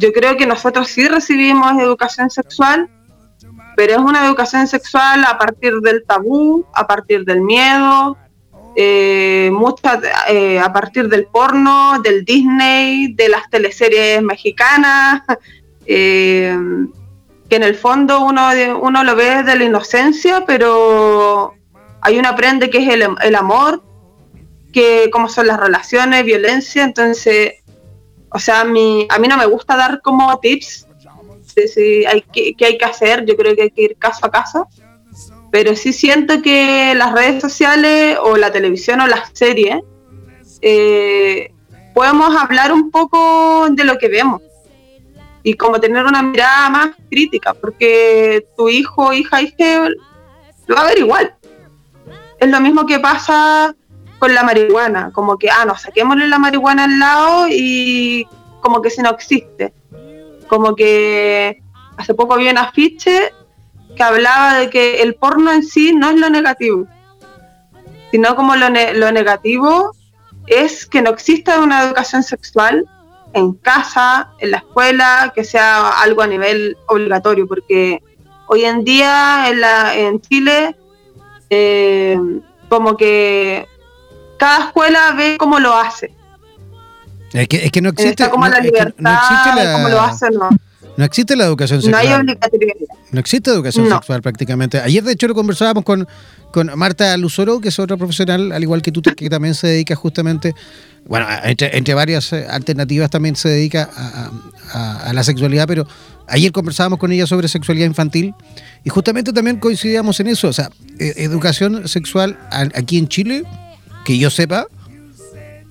yo 0.00 0.12
creo 0.12 0.36
que 0.36 0.44
nosotros 0.44 0.88
sí 0.88 1.06
recibimos 1.06 1.78
educación 1.80 2.30
sexual, 2.30 2.90
pero 3.76 3.92
es 3.92 3.98
una 3.98 4.26
educación 4.26 4.66
sexual 4.66 5.24
a 5.24 5.38
partir 5.38 5.74
del 5.82 6.04
tabú, 6.04 6.66
a 6.72 6.84
partir 6.88 7.24
del 7.24 7.42
miedo, 7.42 8.16
eh, 8.74 9.52
a 10.60 10.72
partir 10.72 11.08
del 11.08 11.26
porno, 11.26 12.00
del 12.02 12.24
Disney, 12.24 13.14
de 13.14 13.28
las 13.28 13.48
teleseries 13.50 14.20
mexicanas, 14.20 15.22
que 17.48 17.56
en 17.56 17.62
el 17.62 17.74
fondo 17.74 18.24
uno, 18.24 18.48
uno 18.80 19.04
lo 19.04 19.16
ve 19.16 19.36
desde 19.36 19.56
la 19.56 19.64
inocencia, 19.64 20.44
pero 20.46 21.54
hay 22.00 22.18
una 22.18 22.30
aprende 22.30 22.70
que 22.70 22.78
es 22.78 22.88
el, 22.88 23.34
amor, 23.34 23.82
que 24.72 25.08
cómo 25.12 25.28
son 25.28 25.46
las 25.46 25.58
relaciones, 25.58 26.24
violencia, 26.24 26.84
entonces, 26.84 27.54
o 28.30 28.38
sea, 28.38 28.60
a 28.60 28.64
mí, 28.64 29.06
a 29.08 29.18
mí 29.18 29.28
no 29.28 29.36
me 29.36 29.46
gusta 29.46 29.76
dar 29.76 30.00
como 30.02 30.38
tips 30.38 30.86
de 31.54 31.68
si 31.68 32.04
hay 32.04 32.22
que, 32.22 32.54
qué 32.54 32.66
hay 32.66 32.78
que 32.78 32.84
hacer, 32.84 33.24
yo 33.24 33.36
creo 33.36 33.54
que 33.54 33.62
hay 33.62 33.70
que 33.70 33.82
ir 33.82 33.96
caso 33.96 34.26
a 34.26 34.30
caso, 34.30 34.68
pero 35.50 35.76
sí 35.76 35.92
siento 35.92 36.42
que 36.42 36.94
las 36.96 37.12
redes 37.12 37.40
sociales 37.40 38.18
o 38.20 38.36
la 38.36 38.50
televisión 38.50 39.00
o 39.00 39.06
las 39.06 39.30
series 39.34 39.82
eh, 40.60 41.52
podemos 41.94 42.34
hablar 42.36 42.72
un 42.72 42.90
poco 42.90 43.68
de 43.70 43.84
lo 43.84 43.98
que 43.98 44.08
vemos 44.08 44.42
y 45.44 45.54
como 45.54 45.78
tener 45.78 46.04
una 46.04 46.22
mirada 46.22 46.68
más 46.70 46.90
crítica, 47.08 47.54
porque 47.54 48.44
tu 48.56 48.68
hijo, 48.68 49.12
hija, 49.12 49.40
hija 49.40 49.88
lo 50.66 50.74
va 50.74 50.82
a 50.82 50.86
ver 50.86 50.98
igual 50.98 51.36
es 52.44 52.50
lo 52.50 52.60
mismo 52.60 52.86
que 52.86 52.98
pasa 52.98 53.74
con 54.18 54.34
la 54.34 54.42
marihuana, 54.42 55.10
como 55.12 55.38
que, 55.38 55.50
ah, 55.50 55.64
no, 55.64 55.76
saquémosle 55.76 56.28
la 56.28 56.38
marihuana 56.38 56.84
al 56.84 56.98
lado 56.98 57.46
y 57.50 58.26
como 58.60 58.80
que 58.80 58.90
se 58.90 59.02
no 59.02 59.10
existe. 59.10 59.74
Como 60.46 60.74
que 60.74 61.62
hace 61.96 62.14
poco 62.14 62.34
había 62.34 62.50
un 62.50 62.58
afiche 62.58 63.32
que 63.96 64.02
hablaba 64.02 64.58
de 64.58 64.70
que 64.70 65.02
el 65.02 65.14
porno 65.14 65.52
en 65.52 65.62
sí 65.62 65.94
no 65.94 66.10
es 66.10 66.16
lo 66.16 66.30
negativo, 66.30 66.86
sino 68.10 68.34
como 68.36 68.56
lo, 68.56 68.68
lo 68.68 69.12
negativo 69.12 69.92
es 70.46 70.86
que 70.86 71.02
no 71.02 71.10
exista 71.10 71.60
una 71.60 71.84
educación 71.84 72.22
sexual 72.22 72.88
en 73.34 73.52
casa, 73.54 74.30
en 74.38 74.52
la 74.52 74.58
escuela, 74.58 75.32
que 75.34 75.44
sea 75.44 76.00
algo 76.00 76.22
a 76.22 76.26
nivel 76.26 76.76
obligatorio, 76.86 77.46
porque 77.46 78.02
hoy 78.46 78.64
en 78.64 78.84
día 78.84 79.48
en, 79.48 79.60
la, 79.60 79.94
en 79.96 80.20
Chile 80.20 80.76
eh, 81.50 82.18
como 82.68 82.96
que 82.96 83.66
cada 84.38 84.66
escuela 84.66 85.12
ve 85.16 85.36
cómo 85.38 85.58
lo 85.58 85.74
hace. 85.74 86.14
Es 87.32 87.48
que, 87.48 87.64
es 87.64 87.72
que 87.72 87.80
no 87.80 87.90
existe. 87.90 88.30
como 88.30 88.46
la 88.46 88.60
libertad, 88.60 88.94
no, 88.98 89.12
existe 89.12 89.64
la, 89.64 89.72
cómo 89.72 89.88
lo 89.88 90.00
hace, 90.00 90.30
no. 90.30 90.48
No 90.96 91.04
existe 91.04 91.34
la 91.36 91.44
educación 91.44 91.82
sexual. 91.82 92.26
No 92.26 92.32
hay 92.32 92.38
No 93.10 93.20
existe 93.20 93.50
educación 93.50 93.88
sexual 93.88 94.22
prácticamente. 94.22 94.78
Ayer, 94.80 95.02
de 95.02 95.12
hecho, 95.12 95.26
lo 95.26 95.34
conversábamos 95.34 95.84
con, 95.84 96.06
con 96.52 96.70
Marta 96.76 97.16
Luzoro, 97.16 97.60
que 97.60 97.68
es 97.68 97.78
otra 97.78 97.96
profesional, 97.96 98.52
al 98.52 98.62
igual 98.62 98.82
que 98.82 98.92
tú, 98.92 99.02
que 99.02 99.28
también 99.28 99.54
se 99.54 99.66
dedica 99.66 99.96
justamente, 99.96 100.54
bueno, 101.06 101.26
entre, 101.42 101.94
varias 101.94 102.32
eh, 102.32 102.46
alternativas 102.48 103.10
también 103.10 103.34
se 103.34 103.48
dedica 103.48 103.90
a, 103.94 105.08
a, 105.08 105.12
la 105.12 105.24
sexualidad, 105.24 105.66
pero 105.66 105.86
ayer 106.28 106.52
conversábamos 106.52 106.98
con 106.98 107.12
ella 107.12 107.26
sobre 107.26 107.48
sexualidad 107.48 107.86
infantil 107.86 108.34
y 108.84 108.90
justamente 108.90 109.32
también 109.32 109.58
coincidíamos 109.58 110.20
en 110.20 110.28
eso. 110.28 110.48
O 110.48 110.52
sea, 110.52 110.70
e, 110.98 111.14
educación 111.16 111.88
sexual 111.88 112.38
aquí 112.50 112.98
en 112.98 113.08
Chile, 113.08 113.44
que 114.04 114.16
yo 114.16 114.30
sepa, 114.30 114.66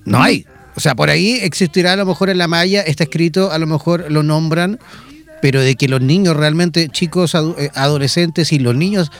no 0.04 0.22
hay. 0.22 0.46
O 0.76 0.80
sea, 0.80 0.94
por 0.94 1.08
ahí 1.08 1.38
existirá 1.42 1.92
a 1.92 1.96
lo 1.96 2.04
mejor 2.04 2.30
en 2.30 2.38
la 2.38 2.48
malla, 2.48 2.82
está 2.82 3.04
escrito, 3.04 3.52
a 3.52 3.58
lo 3.58 3.66
mejor 3.66 4.10
lo 4.10 4.22
nombran, 4.22 4.80
pero 5.44 5.60
de 5.60 5.76
que 5.76 5.88
los 5.88 6.00
niños 6.00 6.38
realmente, 6.38 6.88
chicos, 6.88 7.34
eh, 7.34 7.70
adolescentes 7.74 8.50
y 8.50 8.58
los 8.58 8.74
niños 8.74 9.12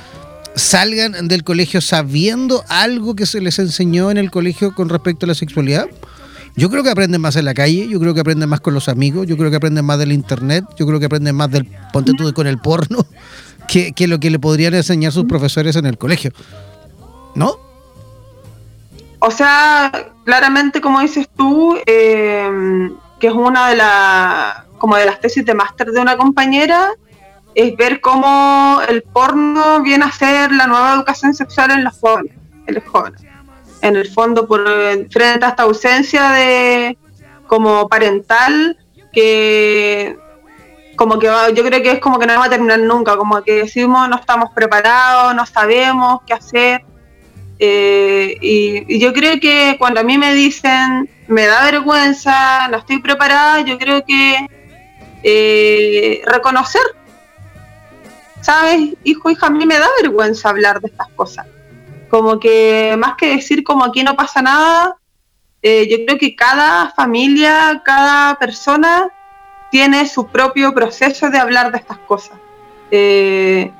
salgan 0.55 1.29
del 1.29 1.45
colegio 1.45 1.83
sabiendo 1.83 2.65
algo 2.71 3.15
que 3.15 3.27
se 3.27 3.43
les 3.43 3.59
enseñó 3.59 4.11
en 4.11 4.17
el 4.17 4.31
colegio 4.31 4.75
con 4.75 4.89
respecto 4.89 5.27
a 5.27 5.29
la 5.29 5.35
sexualidad. 5.35 5.87
Yo 6.57 6.71
creo 6.71 6.83
que 6.83 6.89
aprenden 6.89 7.21
más 7.21 7.37
en 7.37 7.45
la 7.45 7.53
calle, 7.53 7.87
yo 7.89 8.01
creo 8.01 8.15
que 8.15 8.21
aprenden 8.21 8.49
más 8.49 8.61
con 8.61 8.73
los 8.73 8.89
amigos, 8.89 9.27
yo 9.27 9.37
creo 9.37 9.51
que 9.51 9.59
aprenden 9.59 9.85
más 9.85 9.99
del 9.99 10.13
internet, 10.13 10.65
yo 10.79 10.87
creo 10.87 10.99
que 10.99 11.05
aprenden 11.05 11.37
más 11.37 11.51
del 11.51 11.67
ponte 11.93 12.15
tú 12.17 12.33
con 12.33 12.47
el 12.47 12.57
porno 12.57 13.05
que, 13.69 13.93
lo 14.09 14.19
que 14.19 14.31
le 14.31 14.39
podrían 14.39 14.73
enseñar 14.73 15.13
sus 15.13 15.27
profesores 15.27 15.77
en 15.77 15.85
el 15.85 15.99
colegio. 15.99 16.33
¿No? 17.35 17.59
O 19.19 19.31
sea, 19.31 19.93
claramente 20.25 20.81
como 20.81 21.01
dices 21.01 21.29
tú, 21.37 21.77
eh, 21.85 22.49
que 23.21 23.27
es 23.27 23.35
una 23.35 23.69
de 23.69 23.77
las 23.77 24.65
como 24.85 24.97
de 24.97 25.07
las 25.07 25.19
tesis 25.19 25.47
de 25.47 25.55
máster 25.55 25.93
de 25.93 25.99
una 25.99 26.15
compañera, 26.15 26.91
es 27.55 27.75
ver 27.75 28.03
cómo 28.03 28.83
el 28.87 29.03
porno 29.03 29.81
viene 29.81 30.05
a 30.05 30.13
ser 30.13 30.53
la 30.53 30.67
nueva 30.67 30.93
educación 30.93 31.33
sexual 31.33 31.71
en 31.71 31.85
los 31.85 31.99
jóvenes, 31.99 32.35
en 32.67 32.75
los 32.75 32.85
jóvenes. 32.85 33.23
En 33.81 33.97
el 33.97 34.07
fondo, 34.07 34.47
por 34.47 34.63
frente 35.09 35.43
a 35.43 35.49
esta 35.49 35.63
ausencia 35.63 36.33
de 36.33 36.99
como 37.47 37.89
parental 37.89 38.77
que 39.11 40.19
como 40.97 41.19
que 41.19 41.29
yo 41.55 41.65
creo 41.65 41.83
que 41.83 41.93
es 41.93 41.99
como 41.99 42.19
que 42.19 42.27
no 42.27 42.39
va 42.39 42.45
a 42.45 42.51
terminar 42.51 42.81
nunca, 42.81 43.17
como 43.17 43.43
que 43.43 43.53
decimos 43.53 44.07
no 44.07 44.17
estamos 44.17 44.51
preparados, 44.55 45.35
no 45.35 45.47
sabemos 45.47 46.21
qué 46.27 46.35
hacer. 46.35 46.85
Eh, 47.59 48.37
y, 48.43 48.99
yo 48.99 49.15
creo 49.15 49.41
que 49.41 49.77
cuando 49.79 50.01
a 50.01 50.03
mí 50.03 50.19
me 50.19 50.35
dicen 50.35 51.09
me 51.27 51.47
da 51.47 51.65
vergüenza, 51.71 52.69
no 52.69 52.77
estoy 52.77 52.99
preparada, 52.99 53.63
yo 53.63 53.79
creo 53.79 54.05
que 54.05 54.47
eh, 55.25 56.23
reconocer, 56.27 56.83
¿sabes? 58.43 58.91
Hijo, 59.05 59.31
hija, 59.31 59.47
a 59.47 59.51
mí 59.51 59.65
me 59.65 59.79
da 59.79 59.89
vergüenza 60.03 60.51
hablar 60.51 60.81
de 60.81 60.89
estas 60.89 61.09
cosas. 61.17 61.47
Como 62.11 62.39
que 62.39 62.95
más 62.99 63.17
que 63.17 63.35
decir 63.35 63.65
como 63.65 63.85
aquí 63.85 64.03
no 64.03 64.15
pasa 64.15 64.43
nada, 64.43 64.97
eh, 65.63 65.89
yo 65.91 66.05
creo 66.05 66.19
que 66.19 66.37
cada 66.37 66.91
familia, 66.91 67.81
cada 67.83 68.35
persona 68.39 69.09
tiene 69.71 70.07
su 70.07 70.27
propio 70.27 70.75
proceso 70.75 71.31
de 71.31 71.39
hablar 71.39 71.73
de 71.73 71.79
estas 71.79 71.99
cosas. 71.99 72.39
Eh, 72.91 73.73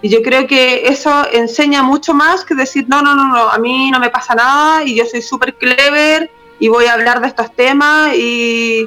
y 0.00 0.08
yo 0.08 0.22
creo 0.22 0.46
que 0.46 0.86
eso 0.86 1.26
enseña 1.32 1.82
mucho 1.82 2.14
más 2.14 2.44
que 2.44 2.54
decir, 2.54 2.86
no, 2.88 3.02
no, 3.02 3.16
no, 3.16 3.26
no, 3.26 3.48
a 3.50 3.58
mí 3.58 3.90
no 3.90 3.98
me 3.98 4.10
pasa 4.10 4.34
nada 4.34 4.84
y 4.84 4.94
yo 4.94 5.04
soy 5.06 5.22
súper 5.22 5.54
clever 5.54 6.30
y 6.60 6.68
voy 6.68 6.86
a 6.86 6.92
hablar 6.92 7.20
de 7.20 7.26
estos 7.26 7.52
temas 7.56 8.14
y 8.14 8.86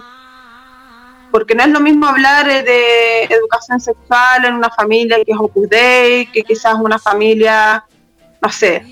porque 1.32 1.56
no 1.56 1.64
es 1.64 1.70
lo 1.70 1.80
mismo 1.80 2.06
hablar 2.06 2.50
eh, 2.50 2.64
de 2.64 3.24
educación 3.24 3.80
sexual 3.80 4.46
en 4.46 4.56
una 4.56 4.70
familia 4.70 5.18
que 5.26 5.32
es 5.32 5.38
Opus 5.38 5.70
Dei, 5.70 6.28
que 6.28 6.44
quizás 6.44 6.76
una 6.80 7.00
familia, 7.00 7.84
no 8.42 8.52
sé, 8.52 8.84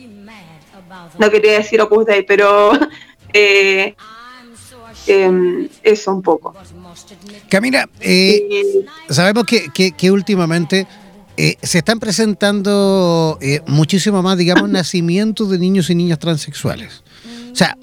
no 1.18 1.30
quería 1.30 1.54
decir 1.54 1.82
Opus 1.82 2.06
Dei, 2.06 2.24
pero 2.24 2.72
eh, 3.34 3.96
em, 5.08 5.68
eso 5.84 6.14
un 6.14 6.22
poco. 6.22 6.54
Camila, 7.50 7.90
eh, 8.00 8.86
sabemos 9.10 9.46
que, 9.46 9.70
que, 9.92 10.12
últimamente 10.12 10.88
se 11.36 11.80
están 11.80 12.00
presentando 12.00 13.38
muchísimo 13.68 14.22
más, 14.22 14.38
digamos, 14.38 14.70
nacimientos 14.70 15.50
de 15.50 15.60
niños 15.60 15.90
y 15.90 15.96
niñas 15.96 16.20
transexuales. 16.20 17.04
O 17.52 17.56
sea, 17.56 17.78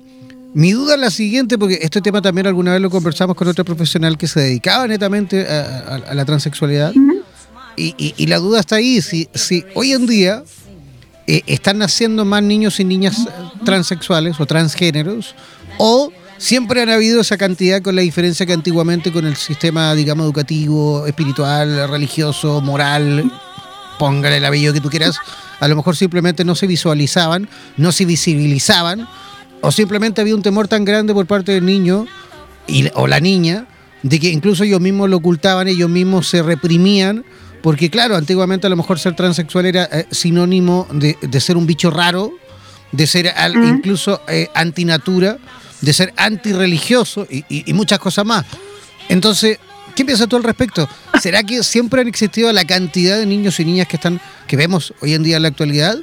mi 0.55 0.73
duda 0.73 0.95
es 0.95 1.01
la 1.01 1.11
siguiente, 1.11 1.57
porque 1.57 1.79
este 1.81 2.01
tema 2.03 2.21
también 2.21 2.47
alguna 2.47 2.73
vez 2.73 2.81
lo 2.81 2.91
conversamos 2.91 3.37
con 3.37 3.49
otro 3.49 3.65
profesional 3.65 4.19
que 4.19 4.27
se 4.27 4.41
dedicaba 4.41 4.87
netamente 4.87 5.47
a, 5.47 6.15
la 6.15 6.25
transexualidad. 6.25 6.93
Y, 7.77 8.27
la 8.27 8.38
duda 8.38 8.61
está 8.61 8.77
ahí, 8.77 9.01
si, 9.01 9.29
hoy 9.75 9.93
en 9.93 10.07
día 10.07 10.45
eh, 11.27 11.43
están 11.47 11.79
naciendo 11.79 12.25
más 12.25 12.43
niños 12.43 12.79
y 12.81 12.85
niñas 12.85 13.27
transexuales 13.65 14.38
o 14.41 14.47
transgéneros, 14.47 15.35
o 15.79 16.12
siempre 16.37 16.83
han 16.83 16.91
habido 16.91 17.23
esa 17.23 17.38
cantidad 17.38 17.81
con 17.81 17.97
la 17.97 18.03
diferencia 18.03 18.45
que 18.45 18.53
antiguamente 18.53 19.11
con 19.11 19.27
el 19.27 19.37
sistema, 19.37 19.95
digamos, 19.95 20.25
educativo, 20.25 21.07
espiritual, 21.07 21.88
religioso, 21.88 22.61
moral, 22.61 23.33
póngale 23.99 24.37
el 24.37 24.45
apellido 24.45 24.75
que 24.75 24.81
tú 24.83 24.91
quieras, 24.91 25.17
a 25.61 25.69
lo 25.69 25.77
mejor 25.77 25.97
simplemente 25.97 26.45
no 26.45 26.55
se 26.55 26.67
visualizaban, 26.67 27.49
no 27.79 27.91
se 27.91 28.05
visibilizaban 28.05 29.09
o 29.62 29.72
simplemente 29.72 30.20
había 30.20 30.35
un 30.35 30.42
temor 30.42 30.68
tan 30.68 30.85
grande 30.85 31.14
por 31.14 31.27
parte 31.27 31.53
del 31.53 31.64
niño 31.64 32.07
y, 32.66 32.88
o 32.94 33.07
la 33.07 33.20
niña 33.20 33.66
de 34.03 34.18
que 34.18 34.29
incluso 34.29 34.64
ellos 34.64 34.81
mismos 34.81 35.09
lo 35.09 35.18
ocultaban, 35.18 35.68
ellos 35.68 35.88
mismos 35.88 36.29
se 36.29 36.42
reprimían, 36.42 37.25
porque 37.62 37.88
claro, 37.88 38.16
antiguamente 38.16 38.66
a 38.66 38.70
lo 38.70 38.77
mejor 38.77 38.98
ser 38.98 39.14
transexual 39.14 39.66
era 39.66 39.85
eh, 39.85 40.07
sinónimo 40.11 40.88
de, 40.92 41.40
ser 41.40 41.57
un 41.57 41.66
bicho 41.66 41.90
raro, 41.90 42.33
de 42.90 43.07
ser 43.07 43.33
incluso 43.64 44.20
eh, 44.29 44.48
antinatura, 44.55 45.38
de 45.81 45.92
ser 45.92 46.12
antirreligioso 46.16 47.27
y, 47.31 47.44
y, 47.48 47.72
muchas 47.72 48.01
cosas 48.01 48.27
más. 48.27 48.44
Entonces, 49.09 49.59
¿qué 49.94 50.05
piensas 50.05 50.29
tú 50.29 50.37
al 50.37 50.44
respecto? 50.44 50.88
¿Será 51.20 51.44
que 51.44 51.62
siempre 51.62 52.01
han 52.01 52.09
existido 52.09 52.53
la 52.53 52.64
cantidad 52.64 53.16
de 53.16 53.27
niños 53.27 53.59
y 53.61 53.64
niñas 53.64 53.87
que 53.87 53.96
están 53.96 54.20
que 54.48 54.57
vemos 54.57 54.92
hoy 55.01 55.14
en 55.14 55.22
día 55.22 55.37
en 55.37 55.42
la 55.42 55.48
actualidad? 55.48 55.96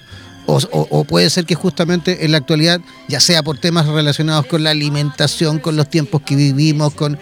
O, 0.51 1.03
puede 1.03 1.29
ser 1.29 1.45
que 1.45 1.53
justamente 1.53 2.25
en 2.25 2.31
la 2.31 2.39
actualidad, 2.39 2.81
ya 3.07 3.19
sea 3.19 3.43
por 3.43 3.59
temas 3.59 3.85
relacionados 3.85 4.47
con 4.47 4.63
la 4.63 4.71
alimentación, 4.71 5.59
con 5.59 5.75
los 5.75 5.89
tiempos 5.89 6.23
que 6.23 6.35
vivimos, 6.35 6.93
con 6.95 7.19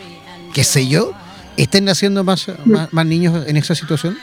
qué 0.54 0.64
sé 0.64 0.88
yo, 0.88 1.12
estén 1.58 1.86
naciendo 1.86 2.24
más, 2.24 2.48
más, 2.66 3.06
niños 3.06 3.46
en 3.48 3.58
esa 3.58 3.76
situación? 3.76 4.18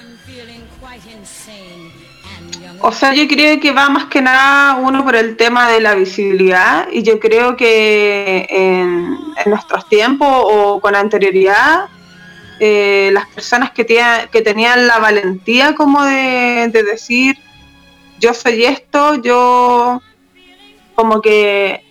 O 2.81 2.93
sea, 2.93 3.15
yo 3.15 3.27
creo 3.29 3.61
que 3.61 3.73
va 3.73 3.89
más 3.89 4.07
que 4.07 4.23
nada 4.23 4.77
uno 4.77 5.05
por 5.05 5.17
el 5.17 5.37
tema 5.37 5.71
de 5.71 5.81
la 5.81 5.95
visibilidad 5.95 6.87
y 6.91 7.03
yo 7.03 7.21
creo 7.21 7.57
que 7.57 8.47
en, 8.49 9.19
nuestros 9.47 9.87
tiempos 9.89 10.29
o 10.31 10.81
con 10.81 10.95
anterioridad, 10.95 11.89
eh, 12.61 13.11
las 13.13 13.27
personas 13.29 13.71
que, 13.73 13.85
que 13.85 14.43
tenían 14.43 14.87
la 14.87 14.99
valentía 14.99 15.75
como 15.75 16.03
de 16.05 16.71
decir, 16.73 17.37
yo 18.25 18.33
soy 18.33 18.65
esto, 18.65 19.17
yo 19.17 20.01
como 20.95 21.21
que 21.21 21.85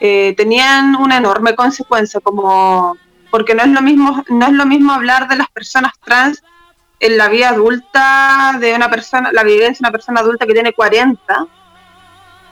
eh, 0.00 0.34
tenían 0.36 0.94
una 0.96 1.16
enorme 1.16 1.54
consecuencia, 1.54 2.20
como 2.20 2.98
porque 3.30 3.54
no 3.54 3.62
es 3.62 3.70
lo 3.70 3.80
mismo, 3.80 4.22
no 4.28 4.46
es 4.46 4.52
lo 4.52 4.66
mismo 4.66 4.92
hablar 4.92 5.28
de 5.28 5.36
las 5.36 5.48
personas 5.48 5.92
trans 6.04 6.42
en 7.00 7.16
la 7.16 7.28
vida 7.28 7.50
adulta 7.50 8.58
de 8.60 8.74
una 8.74 8.90
persona, 8.90 9.32
la 9.32 9.44
vivencia 9.44 9.78
de 9.78 9.88
una 9.88 9.92
persona 9.92 10.20
adulta 10.20 10.46
que 10.46 10.52
tiene 10.52 10.74
40, 10.74 11.46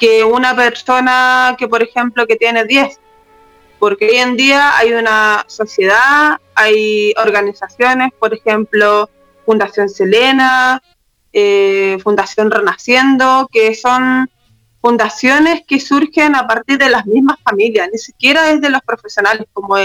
que 0.01 0.25
una 0.25 0.57
persona 0.57 1.57
que, 1.59 1.69
por 1.69 1.83
ejemplo, 1.83 2.27
que 2.27 2.37
tiene 2.37 2.65
10. 2.65 3.01
Porque 3.79 4.09
hoy 4.09 4.17
en 4.17 4.37
día 4.37 4.79
hay 4.79 4.95
una 4.95 5.45
sociedad, 5.47 6.41
hay 6.55 7.13
organizaciones, 7.19 8.13
por 8.19 8.33
ejemplo, 8.33 9.11
Fundación 9.45 9.91
Selena, 9.91 10.81
eh, 11.39 11.99
Fundación 12.03 12.51
Renaciendo, 12.51 13.47
que 13.53 13.75
son 13.75 14.31
fundaciones 14.81 15.65
que 15.69 15.79
surgen 15.81 16.35
a 16.35 16.47
partir 16.47 16.79
de 16.79 16.89
las 16.89 17.05
mismas 17.05 17.37
familias, 17.45 17.91
ni 17.93 17.99
siquiera 17.99 18.45
desde 18.45 18.71
los 18.71 18.81
profesionales, 18.81 19.47
como 19.53 19.77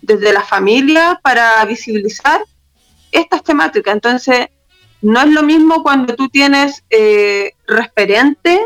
desde 0.00 0.32
la 0.32 0.42
familia 0.42 1.18
para 1.20 1.64
visibilizar 1.64 2.40
estas 3.10 3.42
temáticas. 3.42 3.94
Entonces, 3.94 4.46
no 5.00 5.20
es 5.22 5.30
lo 5.32 5.42
mismo 5.42 5.82
cuando 5.82 6.14
tú 6.14 6.28
tienes 6.28 6.84
eh, 6.88 7.50
referente, 7.66 8.64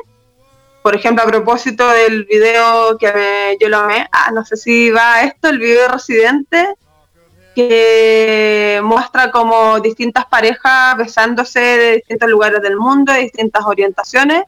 por 0.83 0.95
ejemplo, 0.95 1.25
a 1.25 1.29
propósito 1.29 1.89
del 1.89 2.25
video 2.25 2.99
que 2.99 3.57
yo 3.59 3.71
lo 3.71 3.79
amé, 3.79 4.07
ah, 4.13 4.31
no 4.31 4.45
sé 4.45 4.59
si 4.59 4.91
va 4.91 5.23
esto, 5.23 5.49
el 5.49 5.59
video 5.59 5.85
de 5.85 5.89
Residente, 5.89 6.69
que 7.57 8.83
muestra 8.85 9.31
como 9.31 9.81
distintas 9.81 10.27
parejas 10.27 10.95
besándose 10.99 11.59
de 11.59 11.93
distintos 11.95 12.29
lugares 12.29 12.61
del 12.61 12.77
mundo, 12.77 13.15
de 13.15 13.21
distintas 13.21 13.65
orientaciones. 13.65 14.43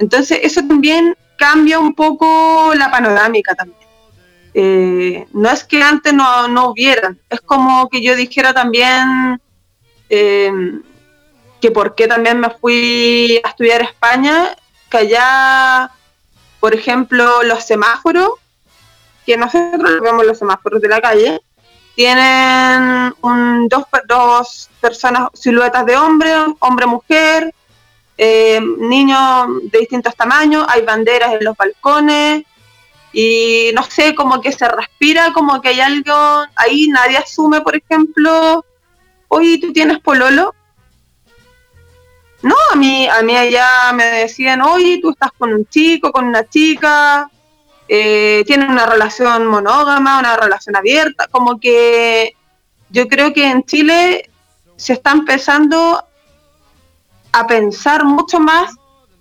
Entonces 0.00 0.40
eso 0.42 0.60
también 0.66 1.16
cambia 1.38 1.78
un 1.78 1.94
poco 1.94 2.72
la 2.74 2.90
panorámica 2.90 3.54
también. 3.54 3.88
Eh, 4.54 5.24
no 5.34 5.50
es 5.50 5.62
que 5.62 5.80
antes 5.80 6.12
no, 6.12 6.48
no 6.48 6.70
hubieran, 6.70 7.16
es 7.30 7.40
como 7.42 7.88
que 7.88 8.02
yo 8.02 8.16
dijera 8.16 8.52
también 8.52 9.40
eh, 10.08 10.50
que 11.60 11.70
por 11.70 11.94
qué 11.94 12.08
también 12.08 12.40
me 12.40 12.50
fui 12.50 13.40
a 13.44 13.50
estudiar 13.50 13.82
España, 13.82 14.56
que 14.90 14.98
allá, 14.98 15.92
por 16.58 16.74
ejemplo, 16.74 17.44
los 17.44 17.64
semáforos, 17.64 18.30
que 19.24 19.36
nosotros 19.36 20.00
vemos 20.00 20.26
los 20.26 20.38
semáforos 20.38 20.80
de 20.82 20.88
la 20.88 21.00
calle, 21.00 21.40
tienen 21.96 23.14
dos, 23.68 23.84
dos 24.06 24.70
personas, 24.80 25.30
siluetas 25.32 25.86
de 25.86 25.96
hombre, 25.96 26.30
hombre-mujer, 26.60 27.54
eh, 28.18 28.60
niños 28.78 29.46
de 29.62 29.78
distintos 29.78 30.14
tamaños, 30.14 30.66
hay 30.68 30.82
banderas 30.82 31.32
en 31.32 31.44
los 31.44 31.56
balcones 31.56 32.44
y 33.14 33.70
no 33.74 33.82
sé, 33.82 34.14
como 34.14 34.42
que 34.42 34.52
se 34.52 34.68
respira, 34.68 35.32
como 35.32 35.62
que 35.62 35.70
hay 35.70 35.80
algo 35.80 36.44
ahí, 36.54 36.88
nadie 36.88 37.16
asume, 37.16 37.62
por 37.62 37.74
ejemplo, 37.74 38.62
oye, 39.28 39.58
¿tú 39.58 39.72
tienes 39.72 39.98
pololo? 40.00 40.54
No, 42.42 42.56
a 42.72 42.76
mí, 42.76 43.08
a 43.08 43.22
mí 43.22 43.34
allá 43.34 43.92
me 43.94 44.04
decían, 44.04 44.60
oye, 44.60 44.98
tú 45.00 45.12
estás 45.12 45.32
con 45.38 45.50
un 45.50 45.66
chico, 45.66 46.12
con 46.12 46.26
una 46.26 46.46
chica, 46.46 47.30
eh, 47.88 48.42
tienen 48.46 48.70
una 48.70 48.86
relación 48.86 49.46
monógama, 49.46 50.18
una 50.18 50.36
relación 50.36 50.76
abierta, 50.76 51.28
como 51.30 51.60
que 51.60 52.34
yo 52.90 53.08
creo 53.08 53.32
que 53.32 53.48
en 53.48 53.64
Chile 53.64 54.28
se 54.76 54.94
está 54.94 55.12
empezando 55.12 56.04
a 57.32 57.46
pensar 57.46 58.04
mucho 58.04 58.40
más, 58.40 58.72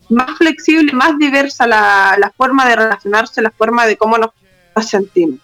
más 0.09 0.37
flexible, 0.37 0.93
más 0.93 1.17
diversa 1.17 1.67
la, 1.67 2.33
forma 2.37 2.67
de 2.67 2.75
relacionarse, 2.75 3.41
la 3.41 3.51
forma 3.51 3.85
de 3.85 3.97
cómo 3.97 4.17
nos, 4.17 4.31
sentimos. 4.87 5.39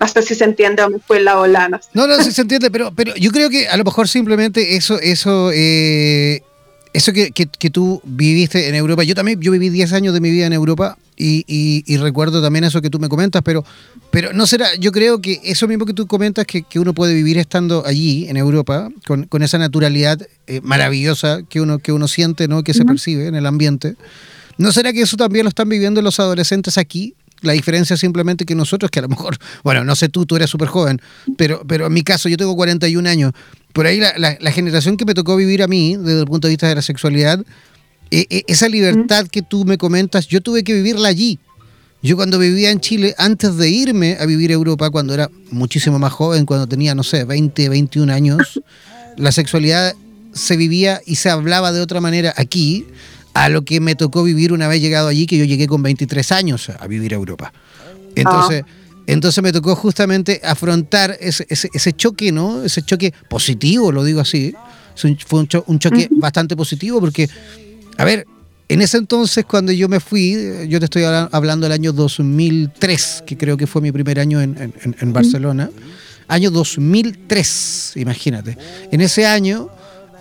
No 0.00 0.08
sé 0.08 0.22
si 0.22 0.34
se 0.34 0.44
entiende 0.44 0.82
o 0.82 0.90
me 0.90 0.98
fue 0.98 1.20
la 1.20 1.38
ola. 1.38 1.68
No, 1.68 1.78
no, 1.94 2.06
no, 2.06 2.22
sí 2.22 2.32
se 2.32 2.42
entiende, 2.42 2.70
pero, 2.70 2.92
pero 2.94 3.14
yo 3.14 3.30
creo 3.30 3.48
que 3.48 3.68
a 3.68 3.76
lo 3.76 3.84
mejor 3.84 4.08
simplemente 4.08 4.76
eso, 4.76 4.98
eso 5.00 5.50
eh, 5.52 6.42
eso 6.94 7.12
que, 7.12 7.32
que, 7.32 7.70
tú 7.70 8.00
viviste 8.04 8.68
en 8.68 8.76
Europa, 8.76 9.02
yo 9.02 9.16
también, 9.16 9.40
yo 9.40 9.50
viví 9.50 9.68
10 9.68 9.92
años 9.94 10.14
de 10.14 10.20
mi 10.20 10.30
vida 10.30 10.46
en 10.46 10.52
Europa 10.52 10.96
y, 11.16 11.44
y, 11.48 11.96
recuerdo 11.96 12.40
también 12.40 12.62
eso 12.62 12.80
que 12.80 12.88
tú 12.88 13.00
me 13.00 13.08
comentas, 13.08 13.42
pero, 13.44 13.64
pero 14.12 14.32
no 14.32 14.46
será, 14.46 14.72
yo 14.76 14.92
creo 14.92 15.20
que 15.20 15.40
eso 15.42 15.66
mismo 15.66 15.86
que 15.86 15.92
tú 15.92 16.06
comentas, 16.06 16.46
que, 16.46 16.62
que 16.62 16.78
uno 16.78 16.94
puede 16.94 17.12
vivir 17.12 17.36
estando 17.36 17.84
allí, 17.84 18.28
en 18.28 18.36
Europa, 18.36 18.90
con, 19.08 19.24
con 19.24 19.42
esa 19.42 19.58
naturalidad 19.58 20.20
eh, 20.46 20.60
maravillosa 20.62 21.42
que 21.42 21.60
uno, 21.60 21.80
que 21.80 21.90
uno 21.90 22.06
siente, 22.06 22.46
¿no? 22.46 22.62
que 22.62 22.74
se 22.74 22.84
percibe 22.84 23.26
en 23.26 23.34
el 23.34 23.46
ambiente, 23.46 23.96
¿no 24.56 24.70
será 24.70 24.92
que 24.92 25.02
eso 25.02 25.16
también 25.16 25.44
lo 25.44 25.48
están 25.48 25.68
viviendo 25.68 26.00
los 26.00 26.20
adolescentes 26.20 26.78
aquí? 26.78 27.14
La 27.40 27.54
diferencia 27.54 27.94
es 27.94 28.00
simplemente 28.00 28.44
que 28.44 28.54
nosotros, 28.54 28.88
que 28.92 29.00
a 29.00 29.02
lo 29.02 29.08
mejor, 29.08 29.36
bueno, 29.64 29.82
no 29.82 29.96
sé 29.96 30.08
tú, 30.08 30.26
tú 30.26 30.36
eres 30.36 30.48
súper 30.48 30.68
joven, 30.68 31.00
pero, 31.36 31.64
pero 31.66 31.86
en 31.86 31.92
mi 31.92 32.02
caso 32.02 32.28
yo 32.28 32.36
tengo 32.36 32.54
41 32.54 33.08
años, 33.08 33.32
por 33.74 33.86
ahí 33.86 33.98
la, 33.98 34.14
la, 34.16 34.52
generación 34.52 34.96
que 34.96 35.04
me 35.04 35.14
tocó 35.14 35.34
vivir 35.34 35.60
a 35.60 35.66
mí, 35.66 35.96
desde 35.96 36.20
el 36.20 36.26
punto 36.26 36.46
de 36.46 36.52
vista 36.52 36.68
de 36.68 36.76
la 36.76 36.82
sexualidad, 36.82 37.44
e, 38.10 38.26
e, 38.30 38.44
esa 38.46 38.68
libertad 38.68 39.26
que 39.26 39.42
tú 39.42 39.64
me 39.64 39.76
comentas, 39.78 40.28
yo 40.28 40.40
tuve 40.40 40.62
que 40.62 40.72
vivirla 40.72 41.08
allí. 41.08 41.40
Yo 42.00 42.14
cuando 42.14 42.38
vivía 42.38 42.70
en 42.70 42.78
Chile, 42.78 43.16
antes 43.18 43.56
de 43.56 43.68
irme 43.68 44.16
a 44.20 44.26
vivir 44.26 44.52
a 44.52 44.54
Europa, 44.54 44.90
cuando 44.90 45.12
era 45.12 45.28
muchísimo 45.50 45.98
más 45.98 46.12
joven, 46.12 46.46
cuando 46.46 46.68
tenía, 46.68 46.94
no 46.94 47.02
sé, 47.02 47.24
20, 47.24 47.68
21 47.68 48.12
años, 48.12 48.62
la 49.16 49.32
sexualidad 49.32 49.96
se 50.32 50.56
vivía 50.56 51.00
y 51.04 51.16
se 51.16 51.30
hablaba 51.30 51.72
de 51.72 51.80
otra 51.80 52.00
manera 52.00 52.32
aquí, 52.36 52.86
a 53.32 53.48
lo 53.48 53.64
que 53.64 53.80
me 53.80 53.96
tocó 53.96 54.22
vivir 54.22 54.52
una 54.52 54.68
vez 54.68 54.80
llegado 54.80 55.08
allí, 55.08 55.26
que 55.26 55.36
yo 55.36 55.44
llegué 55.44 55.66
con 55.66 55.82
23 55.82 56.30
años 56.30 56.68
a 56.68 56.86
vivir 56.86 57.12
a 57.12 57.16
Europa. 57.16 57.52
Entonces, 58.14 58.62
entonces 59.06 59.42
me 59.42 59.52
tocó 59.52 59.74
justamente 59.76 60.40
afrontar 60.42 61.16
ese, 61.20 61.46
ese, 61.48 61.92
choque, 61.92 62.32
¿no? 62.32 62.64
Ese 62.64 62.82
choque 62.82 63.12
positivo, 63.28 63.92
lo 63.92 64.02
digo 64.04 64.20
así. 64.20 64.54
Fue 65.26 65.40
un, 65.40 65.78
choque 65.78 66.08
bastante 66.10 66.56
positivo 66.56 67.00
porque, 67.00 67.28
a 67.98 68.04
ver, 68.04 68.26
en 68.68 68.80
ese 68.80 68.96
entonces, 68.96 69.44
cuando 69.44 69.72
yo 69.72 69.88
me 69.88 70.00
fui, 70.00 70.66
yo 70.68 70.78
te 70.78 70.86
estoy 70.86 71.02
hablando 71.04 71.66
del 71.66 71.72
año 71.72 71.92
2003, 71.92 73.24
que 73.26 73.36
creo 73.36 73.56
que 73.56 73.66
fue 73.66 73.82
mi 73.82 73.92
primer 73.92 74.18
año 74.20 74.40
en, 74.40 75.12
Barcelona. 75.12 75.70
Año 76.26 76.50
2003, 76.50 77.92
imagínate. 77.96 78.56
En 78.90 79.02
ese 79.02 79.26
año, 79.26 79.68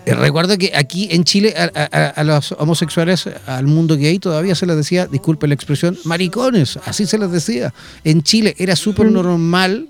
eh, 0.06 0.14
recuerdo 0.16 0.58
que 0.58 0.72
aquí 0.76 1.10
en 1.12 1.24
Chile 1.24 1.54
a, 1.56 2.24
los 2.24 2.54
homosexuales, 2.54 3.30
al 3.46 3.68
mundo 3.68 3.98
gay, 3.98 4.20
todavía 4.20 4.56
se 4.56 4.66
les 4.66 4.76
decía, 4.76 5.08
disculpe 5.08 5.48
la 5.48 5.54
expresión, 5.54 5.98
maricones, 6.04 6.80
así 6.86 7.06
se 7.06 7.18
les 7.18 7.32
decía. 7.32 7.74
En 8.04 8.24
Chile 8.24 8.56
era 8.58 8.76
súper 8.76 9.12
normal 9.12 9.88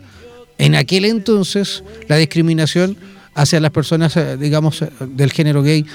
en 0.58 0.76
aquel 0.76 1.06
entonces 1.06 1.84
la 2.08 2.18
discriminación 2.18 2.98
hacia 3.34 3.60
las 3.60 3.72
personas, 3.72 4.16
eh, 4.18 4.38
digamos, 4.38 4.82
eh, 4.82 4.90
del 5.00 5.32
género 5.32 5.64
gay 5.64 5.86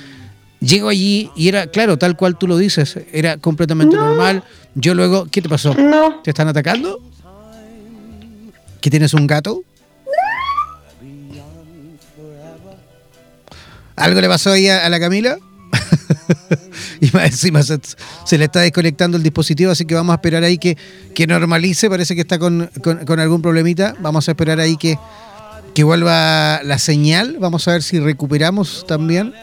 Llego 0.61 0.89
allí 0.89 1.31
y 1.37 1.49
era, 1.49 1.69
claro, 1.69 1.99
tal 1.99 2.17
cual 2.17 2.37
tú 2.37 2.49
lo 2.49 2.57
dices, 2.57 2.99
era 3.13 3.37
completamente 3.37 3.95
normal. 3.97 4.43
Yo 4.75 4.95
luego, 4.95 5.29
¿qué 5.31 5.41
te 5.41 5.49
pasó? 5.49 5.73
No. 5.75 6.21
¿Te 6.23 6.31
están 6.31 6.49
atacando? 6.49 7.01
¿Que 8.81 8.91
tienes 8.91 9.15
un 9.15 9.27
gato? 9.27 9.63
¿Algo 13.99 14.21
le 14.21 14.29
pasó 14.29 14.53
ahí 14.53 14.69
a, 14.69 14.89
la 14.89 15.01
Camila? 15.01 15.39
y 17.01 17.11
más 17.13 17.27
encima 17.27 17.63
se, 17.63 18.39
le 18.39 18.45
está 18.45 18.61
desconectando 18.61 19.17
el 19.17 19.23
dispositivo, 19.23 19.73
así 19.73 19.85
que 19.85 19.95
vamos 19.95 20.13
a 20.13 20.17
esperar 20.17 20.45
ahí 20.45 20.59
que, 20.59 20.77
que 21.15 21.27
normalice. 21.27 21.91
Parece 21.91 22.15
que 22.15 22.21
está 22.21 22.39
con, 22.39 22.71
con, 22.83 23.21
algún 23.21 23.43
problemita. 23.43 23.95
Vamos 24.01 24.29
a 24.29 24.33
esperar 24.33 24.61
ahí 24.61 24.77
que, 24.77 24.99
que 25.75 25.85
vuelva 25.85 26.63
la 26.63 26.79
señal. 26.79 27.37
Vamos 27.41 27.67
a 27.69 27.73
ver 27.73 27.83
si 27.83 27.99
recuperamos 27.99 28.87
también. 28.87 29.35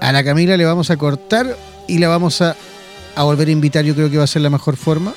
A 0.00 0.12
la 0.12 0.22
Camila 0.22 0.56
le 0.56 0.64
vamos 0.64 0.90
a 0.90 0.96
cortar 0.96 1.56
y 1.88 1.98
la 1.98 2.08
vamos 2.08 2.42
a, 2.42 2.56
volver 3.16 3.48
a 3.48 3.50
invitar. 3.50 3.84
Yo 3.84 3.94
creo 3.94 4.10
que 4.10 4.18
va 4.18 4.24
a 4.24 4.28
ser 4.28 4.42
la 4.42 4.50
mejor 4.50 4.76
forma. 4.76 5.14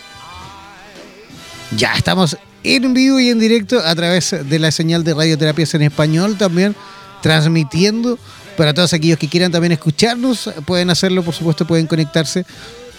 Ya 1.76 1.94
estamos 1.94 2.38
en 2.64 2.94
vivo 2.94 3.20
y 3.20 3.30
en 3.30 3.40
directo 3.40 3.80
a 3.80 3.94
través 3.96 4.36
de 4.44 4.60
la 4.60 4.72
señal 4.72 5.04
de 5.04 5.14
radioterapias 5.14 5.74
en 5.76 5.84
español 5.84 6.38
también, 6.38 6.76
transmitiendo 7.22 8.18
para 8.58 8.74
todos 8.74 8.94
aquellos 8.94 9.20
que 9.20 9.28
quieran 9.28 9.52
también 9.52 9.72
escucharnos. 9.72 10.50
Pueden 10.66 10.90
hacerlo, 10.90 11.24
por 11.24 11.34
supuesto, 11.34 11.66
pueden 11.66 11.88
conectarse 11.88 12.46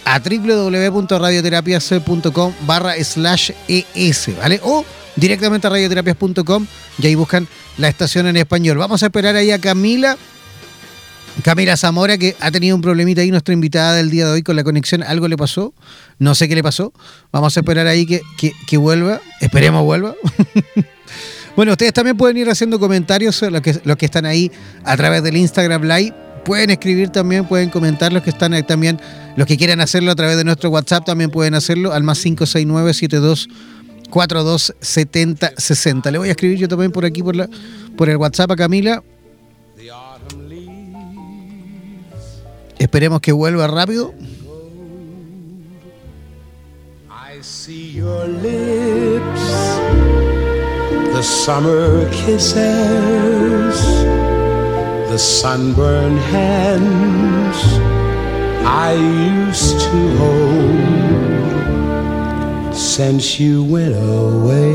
a 0.05 0.19
www.radioterapias.com 0.19 2.53
barra 2.65 2.95
slash 3.03 3.51
es, 3.67 4.29
¿vale? 4.37 4.59
O 4.63 4.85
directamente 5.15 5.67
a 5.67 5.69
radioterapias.com 5.69 6.65
y 6.97 7.07
ahí 7.07 7.15
buscan 7.15 7.47
la 7.77 7.87
estación 7.87 8.27
en 8.27 8.35
español. 8.37 8.77
Vamos 8.77 9.03
a 9.03 9.07
esperar 9.07 9.35
ahí 9.35 9.51
a 9.51 9.59
Camila 9.59 10.17
Camila 11.43 11.77
Zamora, 11.77 12.17
que 12.17 12.35
ha 12.39 12.51
tenido 12.51 12.75
un 12.75 12.81
problemita 12.81 13.21
ahí, 13.21 13.31
nuestra 13.31 13.53
invitada 13.53 13.95
del 13.95 14.11
día 14.11 14.25
de 14.25 14.33
hoy 14.33 14.43
con 14.43 14.55
la 14.55 14.63
conexión, 14.63 15.01
algo 15.01 15.27
le 15.27 15.37
pasó, 15.37 15.73
no 16.19 16.35
sé 16.35 16.47
qué 16.47 16.55
le 16.55 16.63
pasó, 16.63 16.93
vamos 17.31 17.55
a 17.57 17.61
esperar 17.61 17.87
ahí 17.87 18.05
que, 18.05 18.21
que, 18.67 18.77
vuelva, 18.77 19.21
esperemos 19.39 19.83
vuelva. 19.83 20.15
bueno, 21.55 21.71
ustedes 21.73 21.93
también 21.93 22.17
pueden 22.17 22.37
ir 22.37 22.49
haciendo 22.49 22.79
comentarios, 22.79 23.41
los 23.41 23.61
que, 23.61 23.73
que 23.73 24.05
están 24.05 24.25
ahí 24.25 24.51
a 24.83 24.95
través 24.97 25.23
del 25.23 25.37
Instagram 25.37 25.83
Live, 25.83 26.13
pueden 26.45 26.69
escribir 26.69 27.09
también, 27.09 27.45
pueden 27.45 27.69
comentar 27.69 28.11
los 28.11 28.23
que 28.23 28.29
están 28.29 28.53
ahí 28.53 28.63
también, 28.63 28.99
los 29.35 29.47
que 29.47 29.57
quieran 29.57 29.81
hacerlo 29.81 30.11
a 30.11 30.15
través 30.15 30.37
de 30.37 30.43
nuestro 30.43 30.69
WhatsApp 30.69 31.05
también 31.05 31.29
pueden 31.29 31.53
hacerlo 31.53 31.93
al 31.93 32.03
más 32.03 32.19
569 32.19 32.93
72 32.93 33.49
42 34.09 34.75
70 34.79 35.53
60. 35.57 36.11
Le 36.11 36.17
voy 36.17 36.27
a 36.29 36.31
escribir 36.31 36.57
yo 36.57 36.67
también 36.67 36.91
por 36.91 37.05
aquí 37.05 37.23
por, 37.23 37.35
por 37.95 38.09
el 38.09 38.17
WhatsApp 38.17 38.51
a 38.51 38.55
Camila 38.55 39.03
Esperemos 42.81 43.21
que 43.21 43.31
vuelva 43.31 43.67
rápido. 43.67 44.11
I 47.07 47.43
see 47.43 47.93
your 47.93 48.27
lips, 48.27 49.70
the 51.21 51.27
summer 51.27 52.09
kisses, 52.09 53.77
the 55.11 55.19
sunburned 55.19 56.17
hands 56.33 57.57
I 58.65 58.93
used 59.45 59.79
to 59.81 60.17
hold 60.17 60.81
since 62.73 63.39
you 63.39 63.63
went 63.65 63.93
away. 63.93 64.73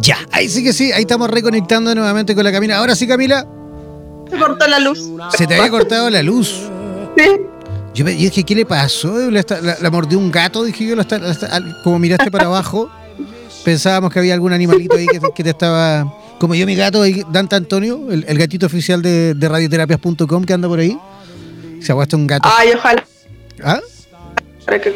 Ya, 0.00 0.16
ahí 0.30 0.48
sí 0.48 0.64
que 0.64 0.72
sí, 0.72 0.90
ahí 0.90 1.02
estamos 1.02 1.28
reconectando 1.28 1.94
nuevamente 1.94 2.34
con 2.34 2.42
la 2.42 2.50
Camila. 2.50 2.78
Ahora 2.78 2.94
sí, 2.94 3.06
Camila. 3.06 3.46
Se 4.30 4.38
cortó 4.38 4.66
la 4.68 4.78
luz. 4.78 5.06
Se 5.36 5.46
te 5.46 5.54
había 5.54 5.68
cortado 5.68 6.08
la 6.08 6.22
luz. 6.22 6.62
Sí. 7.14 7.24
Yo, 7.92 8.06
dije, 8.06 8.42
¿qué 8.42 8.54
le 8.54 8.64
pasó? 8.64 9.30
La, 9.30 9.90
mordió 9.90 10.18
un 10.18 10.30
gato, 10.32 10.64
dije 10.64 10.86
yo, 10.86 10.96
como 11.84 11.98
miraste 11.98 12.30
para 12.30 12.46
abajo. 12.46 12.90
Pensábamos 13.64 14.12
que 14.12 14.18
había 14.18 14.34
algún 14.34 14.52
animalito 14.52 14.96
ahí 14.96 15.06
que, 15.34 15.44
te 15.44 15.50
estaba. 15.50 16.12
Como 16.38 16.54
yo, 16.54 16.66
mi 16.66 16.74
gato, 16.74 17.02
Dante 17.30 17.56
Antonio, 17.56 18.10
el, 18.10 18.38
gatito 18.38 18.66
oficial 18.66 19.02
de, 19.02 19.34
radioterapias.com 19.40 20.44
que 20.44 20.52
anda 20.52 20.68
por 20.68 20.80
ahí. 20.80 20.98
Se 21.80 21.92
ha 21.92 21.94
puesto 21.94 22.16
un 22.16 22.26
gato. 22.26 22.48
Ay, 22.52 22.72
ojalá. 22.76 23.04
¿Ah? 23.62 23.80
Para 24.64 24.80
que. 24.80 24.94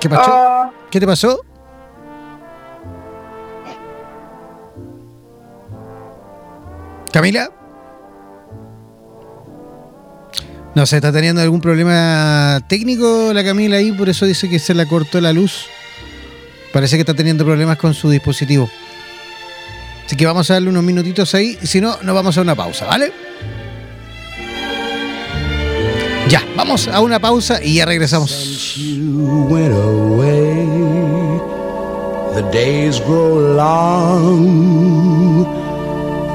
¿Qué 0.00 0.08
pasó? 0.08 0.32
Ah. 0.32 0.70
¿Qué 0.90 1.00
te 1.00 1.06
pasó? 1.06 1.40
Camila. 7.12 7.55
No 10.76 10.84
sé, 10.84 10.96
está 10.96 11.10
teniendo 11.10 11.40
algún 11.40 11.62
problema 11.62 12.60
técnico 12.66 13.32
la 13.32 13.42
Camila 13.42 13.78
ahí, 13.78 13.92
por 13.92 14.10
eso 14.10 14.26
dice 14.26 14.46
que 14.46 14.58
se 14.58 14.74
la 14.74 14.84
cortó 14.84 15.22
la 15.22 15.32
luz. 15.32 15.64
Parece 16.70 16.96
que 16.96 17.00
está 17.00 17.14
teniendo 17.14 17.46
problemas 17.46 17.78
con 17.78 17.94
su 17.94 18.10
dispositivo. 18.10 18.68
Así 20.04 20.16
que 20.16 20.26
vamos 20.26 20.50
a 20.50 20.52
darle 20.52 20.68
unos 20.68 20.84
minutitos 20.84 21.34
ahí, 21.34 21.58
si 21.62 21.80
no, 21.80 21.96
nos 22.02 22.14
vamos 22.14 22.36
a 22.36 22.42
una 22.42 22.54
pausa, 22.54 22.84
¿vale? 22.84 23.10
Ya, 26.28 26.44
vamos 26.54 26.88
a 26.88 27.00
una 27.00 27.18
pausa 27.20 27.58
y 27.64 27.76
ya 27.76 27.86
regresamos. 27.86 28.76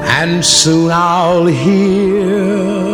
And 0.04 0.44
soon 0.44 0.90
I'll 0.90 1.46
hear 1.46 2.91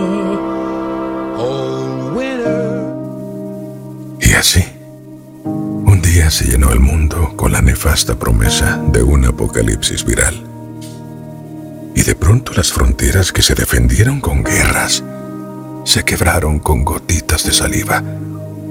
así, 4.38 4.64
un 5.44 6.01
día 6.01 6.31
se 6.31 6.44
llenó 6.44 6.70
el 6.70 6.79
mundo 6.79 7.35
con 7.37 7.51
la 7.51 7.61
nefasta 7.61 8.16
promesa 8.16 8.81
de 8.92 9.03
un 9.03 9.24
apocalipsis 9.24 10.05
viral. 10.05 10.44
Y 11.96 12.03
de 12.03 12.14
pronto 12.14 12.53
las 12.55 12.72
fronteras 12.72 13.33
que 13.33 13.42
se 13.42 13.57
defendieron 13.57 14.20
con 14.20 14.44
guerras 14.44 15.03
se 15.85 16.05
quebraron 16.05 16.61
con 16.61 16.85
gotitas 16.85 17.44
de 17.44 17.53
saliva. 17.53 18.01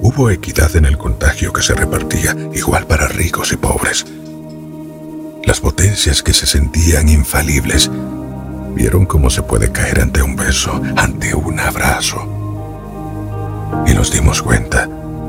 Hubo 0.01 0.29
equidad 0.29 0.73
en 0.77 0.85
el 0.85 0.97
contagio 0.97 1.51
que 1.51 1.61
se 1.61 1.73
repartía 1.73 2.33
igual 2.53 2.87
para 2.87 3.09
ricos 3.09 3.51
y 3.51 3.57
pobres. 3.57 4.05
Las 5.43 5.59
potencias 5.59 6.23
que 6.23 6.33
se 6.33 6.45
sentían 6.45 7.09
infalibles 7.09 7.91
vieron 8.73 9.05
cómo 9.05 9.29
se 9.29 9.41
puede 9.41 9.71
caer 9.71 9.99
ante 9.99 10.21
un 10.21 10.37
beso, 10.37 10.81
ante 10.95 11.35
un 11.35 11.59
abrazo. 11.59 12.23
Y 13.85 13.93
nos 13.93 14.13
dimos 14.13 14.41
cuenta 14.41 14.96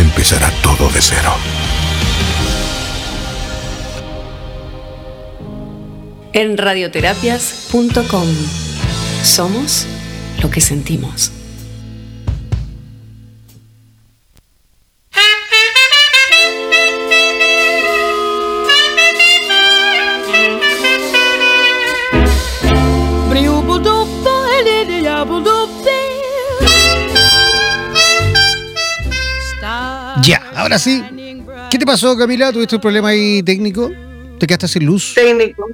empezará 0.00 0.50
todo 0.62 0.88
de 0.90 1.00
cero. 1.00 1.32
En 6.32 6.56
radioterapias.com 6.56 8.26
somos 9.22 9.86
lo 10.42 10.50
que 10.50 10.60
sentimos. 10.60 11.32
Ahora 30.60 30.78
sí. 30.78 31.02
¿Qué 31.70 31.78
te 31.78 31.86
pasó, 31.86 32.16
Camila? 32.16 32.52
¿Tuviste 32.52 32.76
un 32.76 32.80
problema 32.80 33.08
ahí 33.08 33.42
técnico? 33.42 33.90
¿Te 34.38 34.46
quedaste 34.46 34.68
sin 34.68 34.86
luz? 34.86 35.12
Técnico. 35.14 35.68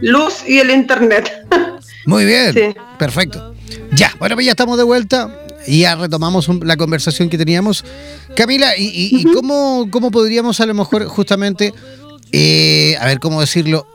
luz 0.00 0.42
y 0.46 0.58
el 0.58 0.70
internet. 0.70 1.30
Muy 2.06 2.24
bien, 2.24 2.74
perfecto. 2.98 3.54
Ya, 3.92 4.14
bueno, 4.18 4.36
pues 4.36 4.46
ya 4.46 4.52
estamos 4.52 4.78
de 4.78 4.84
vuelta 4.84 5.30
y 5.66 5.80
ya 5.80 5.96
retomamos 5.96 6.48
la 6.62 6.76
conversación 6.76 7.28
que 7.28 7.36
teníamos. 7.36 7.84
Camila, 8.36 8.72
¿y, 8.78 9.24
cómo, 9.32 9.88
cómo, 9.90 10.10
podríamos 10.10 10.60
a 10.60 10.66
lo 10.66 10.74
mejor 10.74 11.06
justamente, 11.06 11.74
eh, 12.32 12.96
a 13.00 13.06
ver, 13.06 13.18
cómo 13.18 13.40
decirlo, 13.40 13.86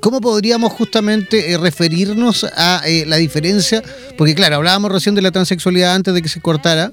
cómo 0.00 0.20
podríamos 0.20 0.72
justamente 0.72 1.52
eh, 1.52 1.58
referirnos 1.58 2.44
a 2.56 2.82
eh, 2.86 3.04
la 3.06 3.16
diferencia? 3.16 3.82
Porque 4.16 4.34
claro, 4.34 4.56
hablábamos 4.56 4.90
recién 4.90 5.14
de 5.14 5.22
la 5.22 5.30
transexualidad 5.30 5.94
antes 5.94 6.14
de 6.14 6.22
que 6.22 6.28
se 6.28 6.40
cortara, 6.40 6.92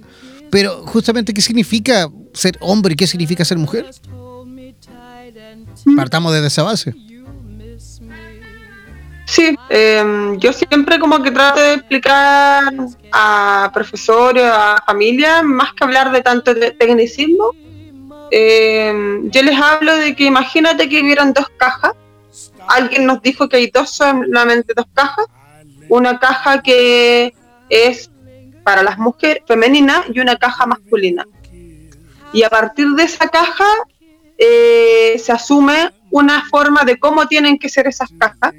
pero 0.51 0.86
justamente, 0.86 1.33
¿qué 1.33 1.41
significa 1.41 2.10
ser 2.33 2.57
hombre 2.60 2.93
y 2.93 2.95
qué 2.95 3.07
significa 3.07 3.43
ser 3.45 3.57
mujer? 3.57 3.86
Partamos 5.95 6.33
desde 6.33 6.47
esa 6.47 6.63
base. 6.63 6.93
Sí, 9.25 9.57
em, 9.69 10.39
yo 10.39 10.53
siempre 10.53 10.99
como 10.99 11.21
que 11.21 11.31
trato 11.31 11.60
de 11.60 11.73
explicar 11.73 12.63
a 13.12 13.69
profesores, 13.73 14.45
a 14.45 14.81
familia, 14.86 15.43
más 15.43 15.73
que 15.73 15.83
hablar 15.83 16.13
de 16.13 16.21
tanto 16.21 16.55
tecnicismo, 16.55 17.51
em, 18.31 19.29
yo 19.29 19.43
les 19.43 19.60
hablo 19.60 19.97
de 19.97 20.15
que 20.15 20.23
imagínate 20.23 20.88
que 20.88 21.01
hubieran 21.01 21.33
dos 21.33 21.47
cajas, 21.57 21.91
alguien 22.69 23.05
nos 23.05 23.21
dijo 23.21 23.49
que 23.49 23.57
hay 23.57 23.69
dos 23.69 23.89
solamente 23.89 24.73
dos 24.73 24.88
cajas, 24.93 25.25
una 25.89 26.19
caja 26.19 26.62
que 26.62 27.33
es 27.69 28.10
para 28.67 28.84
las 28.84 28.97
mujeres 28.97 29.43
femeninas 29.47 30.01
y 30.13 30.19
una 30.19 30.36
caja 30.36 30.65
masculina. 30.65 31.25
Y 32.34 32.43
a 32.43 32.49
partir 32.49 32.88
de 32.97 33.03
esa 33.03 33.30
caja 33.30 33.69
eh, 34.38 35.15
se 35.23 35.32
asume 35.32 35.91
una 36.12 36.43
forma 36.49 36.84
de 36.84 36.99
cómo 36.99 37.27
tienen 37.27 37.58
que 37.58 37.69
ser 37.69 37.88
esas 37.88 38.10
cajas 38.19 38.53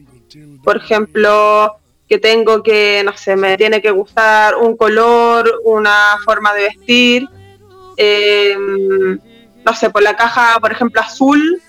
por 0.69 0.77
ejemplo, 0.77 1.79
que 2.07 2.19
tengo 2.19 2.63
que, 2.63 3.03
no 3.03 3.17
sé, 3.17 3.37
me 3.37 3.57
tiene 3.57 3.81
que 3.81 3.91
gustar 3.91 4.55
un 4.57 4.77
color, 4.77 5.63
una 5.65 6.19
forma 6.25 6.53
de 6.55 6.63
vestir. 6.65 7.29
Em, 7.97 9.19
no 9.65 9.75
sé, 9.75 9.91
por 9.91 10.03
la 10.03 10.15
caja, 10.15 10.59
por 10.61 10.73
ejemplo, 10.73 11.01
azul, 11.01 11.61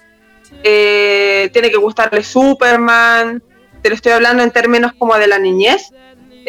eh, 0.63 1.49
tiene 1.53 1.69
que 1.69 1.77
gustarle 1.77 2.23
Superman. 2.23 3.41
Te 3.81 3.89
lo 3.89 3.95
estoy 3.95 4.11
hablando 4.11 4.43
en 4.43 4.51
términos 4.51 4.91
como 4.97 5.15
de 5.17 5.27
la 5.27 5.39
niñez. 5.39 5.91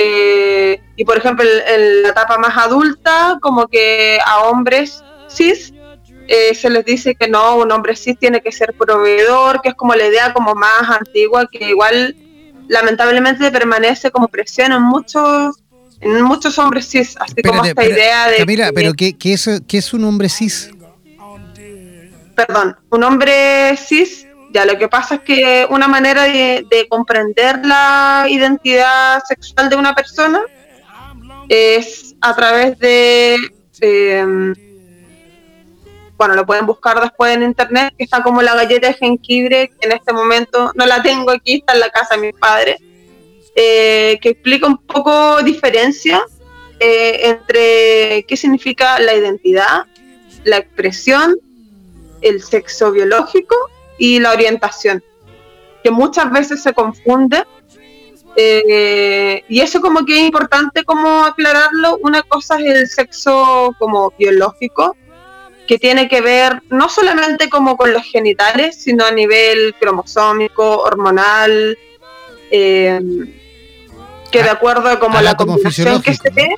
Eh, 0.03 0.81
y 0.97 1.05
por 1.05 1.19
ejemplo, 1.19 1.45
en, 1.45 2.03
la 2.03 2.09
etapa 2.09 2.39
más 2.39 2.57
adulta, 2.57 3.39
como 3.43 3.67
que 3.67 4.19
a 4.25 4.45
hombres 4.45 5.05
cis 5.29 5.75
eh, 6.27 6.55
se 6.55 6.71
les 6.71 6.87
dice 6.87 7.15
que 7.15 7.29
no, 7.29 7.57
un 7.57 7.71
hombre 7.71 7.95
cis 7.95 8.19
tiene 8.19 8.41
que 8.41 8.51
ser 8.51 8.73
proveedor, 8.73 9.61
que 9.61 9.71
es 9.71 9.75
como 9.75 9.95
la 9.95 10.07
idea 10.07 10.33
como 10.33 10.55
más 10.55 10.89
antigua, 10.89 11.47
que 11.53 11.69
igual 11.69 12.17
lamentablemente 12.69 13.51
permanece 13.51 14.11
como 14.11 14.29
presión 14.29 14.73
en 14.73 14.83
muchos 14.83 15.57
en 16.01 16.23
muchos 16.23 16.59
hombres 16.59 16.89
cis, 16.89 17.15
así 17.21 17.43
como 17.43 17.63
esta 17.63 17.85
idea 17.85 18.29
de... 18.29 18.39
Camila, 18.39 18.71
pero 18.75 18.95
¿qué, 18.95 19.19
qué, 19.19 19.35
es, 19.35 19.51
¿qué 19.69 19.77
es 19.77 19.93
un 19.93 20.05
hombre 20.05 20.31
cis? 20.31 20.71
Perdón, 22.35 22.75
un 22.89 23.05
hombre 23.05 23.77
cis, 23.77 24.27
ya 24.53 24.65
lo 24.65 24.79
que 24.79 24.89
pasa 24.89 25.17
es 25.17 25.21
que 25.21 25.67
una 25.71 25.89
manera 25.89 26.25
de, 26.25 26.87
comprender 26.89 27.65
la 27.65 28.27
identidad 28.29 29.23
sexual 29.27 29.71
de 29.71 29.77
una 29.77 29.95
persona 29.95 30.43
es 31.49 32.15
a 32.21 32.35
través 32.35 32.79
de... 32.79 33.39
Em, 33.81 34.55
bueno, 36.17 36.35
lo 36.35 36.45
pueden 36.45 36.67
buscar 36.67 37.01
después 37.01 37.35
en 37.35 37.43
internet, 37.43 37.95
que 37.97 38.05
está 38.05 38.23
como 38.23 38.43
la 38.43 38.55
galleta 38.55 38.89
de 38.89 38.95
jengibre, 38.95 39.69
que 39.69 39.87
en 39.87 39.93
este 39.93 40.13
momento 40.13 40.71
no 40.75 40.85
la 40.85 41.03
tengo 41.03 41.31
aquí, 41.31 41.55
está 41.55 41.73
en 41.73 41.81
la 41.81 41.89
casa 41.89 42.17
de 42.17 42.21
mi 42.21 42.33
padre, 42.35 42.77
eh, 43.57 44.19
que 44.21 44.31
explica 44.31 44.67
un 44.67 44.77
poco 44.79 45.43
diferencia 45.43 46.23
eh, 46.79 47.21
entre 47.23 48.27
qué 48.29 48.37
significa 48.37 48.99
la 48.99 49.15
identidad, 49.15 49.87
la 50.45 50.59
expresión, 50.59 51.39
el 52.21 52.43
sexo 52.43 52.93
biológico 52.93 53.57
y 54.01 54.19
la 54.19 54.33
orientación, 54.33 55.05
que 55.85 55.91
muchas 55.91 56.33
veces 56.33 56.63
se 56.63 56.73
confunde. 56.73 57.45
Eh, 58.35 59.45
y 59.49 59.61
eso 59.61 59.81
como 59.83 60.07
que 60.07 60.15
es 60.15 60.23
importante 60.23 60.85
como 60.85 61.25
aclararlo. 61.25 61.99
Una 62.03 62.23
cosa 62.23 62.59
es 62.59 62.65
el 62.65 62.89
sexo 62.89 63.77
como 63.79 64.15
biológico, 64.19 64.97
que 65.69 65.79
tiene 65.79 66.09
que 66.09 66.23
ver 66.23 66.63
no 66.71 66.89
solamente 66.89 67.51
como 67.51 67.77
con 67.77 67.93
los 67.93 68.05
genitales, 68.05 68.83
sino 68.83 69.05
a 69.05 69.11
nivel 69.11 69.75
cromosómico, 69.79 70.79
hormonal, 70.79 71.77
eh, 72.51 73.01
que 74.33 74.43
de 74.43 74.49
ah, 74.49 74.53
acuerdo 74.53 74.89
a 74.89 74.99
como 74.99 75.21
la 75.21 75.35
combinación 75.35 76.01
que 76.01 76.15
se 76.15 76.31
ve, 76.31 76.57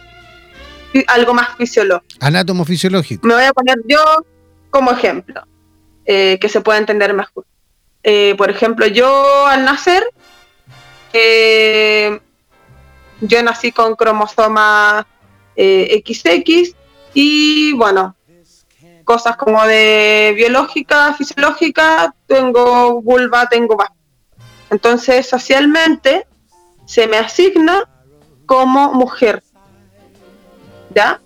algo 1.08 1.34
más 1.34 1.56
fisiológico. 1.56 2.14
Anátomo 2.20 2.64
fisiológico. 2.64 3.26
Me 3.26 3.34
voy 3.34 3.44
a 3.44 3.52
poner 3.52 3.78
yo 3.88 3.98
como 4.70 4.92
ejemplo, 4.92 5.42
eh, 6.06 6.38
que 6.40 6.48
se 6.48 6.60
pueda 6.60 6.78
entender 6.78 7.14
mejor. 7.14 7.44
Eh, 8.02 8.34
por 8.36 8.50
ejemplo, 8.50 8.86
yo 8.86 9.46
al 9.46 9.64
nacer, 9.64 10.04
eh, 11.12 12.20
yo 13.20 13.42
nací 13.42 13.72
con 13.72 13.94
cromosoma 13.94 15.06
XX 15.56 16.74
y 17.14 17.72
bueno, 17.74 18.16
cosas 19.04 19.36
como 19.36 19.64
de 19.66 20.32
biológica, 20.36 21.14
fisiológica, 21.14 22.14
tengo 22.26 23.00
vulva, 23.02 23.48
tengo 23.48 23.76
más. 23.76 23.90
Entonces, 24.70 25.28
socialmente 25.28 26.26
se 26.86 27.06
me 27.06 27.18
asigna 27.18 27.88
como 28.46 28.92
mujer. 28.94 29.42
¿Ya? 30.94 31.20